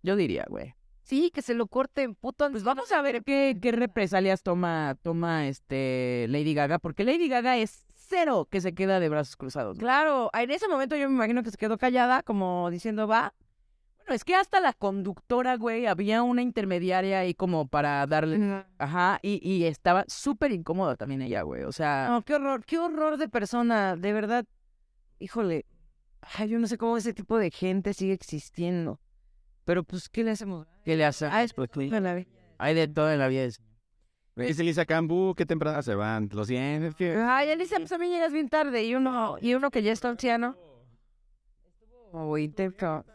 [0.02, 0.74] yo diría, güey.
[1.08, 2.50] Sí, que se lo corten, puto.
[2.50, 7.56] Pues vamos a ver qué, qué represalias toma, toma este Lady Gaga, porque Lady Gaga
[7.56, 9.78] es cero que se queda de brazos cruzados.
[9.78, 13.32] Claro, en ese momento yo me imagino que se quedó callada, como diciendo, va.
[13.96, 18.66] Bueno, es que hasta la conductora, güey, había una intermediaria ahí como para darle...
[18.76, 21.62] Ajá, y, y estaba súper incómoda también ella, güey.
[21.62, 24.44] O sea, No, qué horror, qué horror de persona, de verdad.
[25.20, 25.64] Híjole,
[26.20, 29.00] ay, yo no sé cómo ese tipo de gente sigue existiendo.
[29.68, 30.66] Pero pues, ¿qué le hacemos?
[30.82, 31.26] ¿qué le hace?
[31.26, 31.68] Ah, es Pues.
[32.56, 33.46] Hay de todo en la vida.
[34.34, 36.30] Dice Lisa Cambu, ¿qué temprana se van?
[36.32, 36.86] Lo siento.
[36.86, 39.82] es que- Ay, Elisa, pues a mí llegas bien tarde y uno, y uno que
[39.82, 40.56] ya está anciano.
[42.12, 42.38] Oh.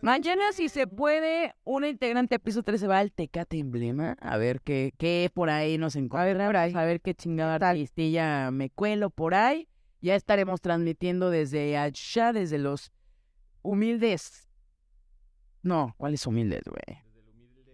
[0.04, 4.16] Mañana, si se puede, una integrante de piso 3 se va al Tecate Emblema.
[4.22, 6.76] A ver qué, qué por ahí nos encontramos.
[6.76, 9.68] A ver qué chingada artistilla me cuelo por ahí.
[10.02, 12.92] Ya estaremos transmitiendo desde allá, desde los
[13.64, 14.53] humildes.
[15.64, 17.00] No, ¿cuáles humildes, güey?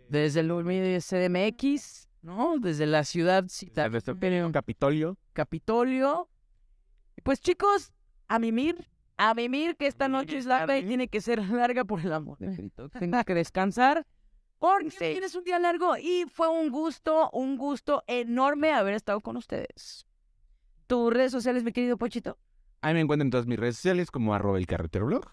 [0.10, 2.58] Desde el humilde CDMX, ¿no?
[2.60, 5.18] Desde la ciudad cita- Nuestro querido Capitolio.
[5.34, 6.30] Capitolio.
[7.24, 7.92] Pues chicos,
[8.28, 8.88] a mimir,
[9.18, 12.38] a mimir que esta noche es larga y tiene que ser larga por el amor
[12.40, 12.90] de Cristo.
[12.90, 14.06] Tengo que descansar.
[14.60, 19.38] Porque tienes un día largo y fue un gusto, un gusto enorme haber estado con
[19.38, 20.06] ustedes.
[20.86, 22.38] Tus redes sociales, mi querido Pochito.
[22.82, 25.32] Ahí me encuentran en todas mis redes sociales como arroba el carretero blog.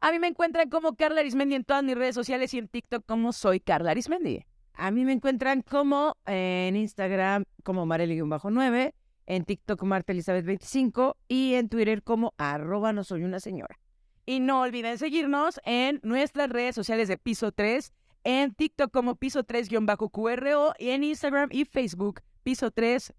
[0.00, 3.04] A mí me encuentran como Carla Arismendi en todas mis redes sociales y en TikTok
[3.04, 4.46] como soy Carla Arismendi.
[4.74, 8.94] A mí me encuentran como eh, en Instagram como Marely-9,
[9.26, 13.80] en TikTok Marta Elizabeth 25 y en Twitter como arroba no soy una señora.
[14.24, 17.92] Y no olviden seguirnos en nuestras redes sociales de Piso 3,
[18.22, 23.12] en TikTok como Piso 3-QRO y en Instagram y Facebook Piso 3,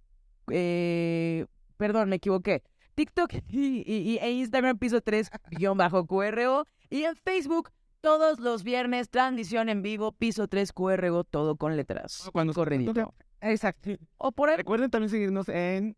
[0.51, 2.63] eh, perdón, me equivoqué.
[2.99, 7.69] TikTok y, y- y- e Instagram Piso 3-QRO y en Facebook
[8.01, 12.29] todos los viernes transmisión en vivo Piso 3 QRO, todo con letras.
[12.33, 13.13] Cuando Corridito.
[13.41, 13.91] Exacto.
[14.17, 14.57] O por ahí.
[14.57, 15.95] Recuerden también seguirnos en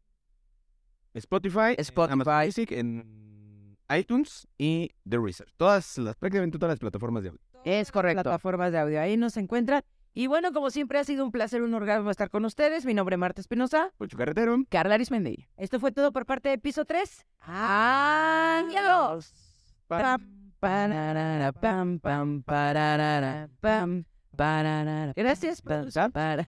[1.13, 2.05] Spotify, Spotify.
[2.05, 5.51] en Amazon Music, en iTunes y The Research.
[5.57, 7.41] Todas las, prácticamente todas las plataformas de audio.
[7.65, 8.23] Es correcto.
[8.23, 9.01] Plataformas de audio.
[9.01, 9.81] Ahí nos encuentran.
[10.13, 12.85] Y bueno, como siempre ha sido un placer, un orgasmo estar con ustedes.
[12.85, 13.93] Mi nombre es Marta Espinosa.
[14.17, 14.57] Carretero.
[14.69, 15.47] Carla Arismendi.
[15.55, 17.25] Esto fue todo por parte de Piso 3.
[17.41, 19.33] Adiós.
[25.15, 25.61] Gracias.
[25.61, 26.09] Para.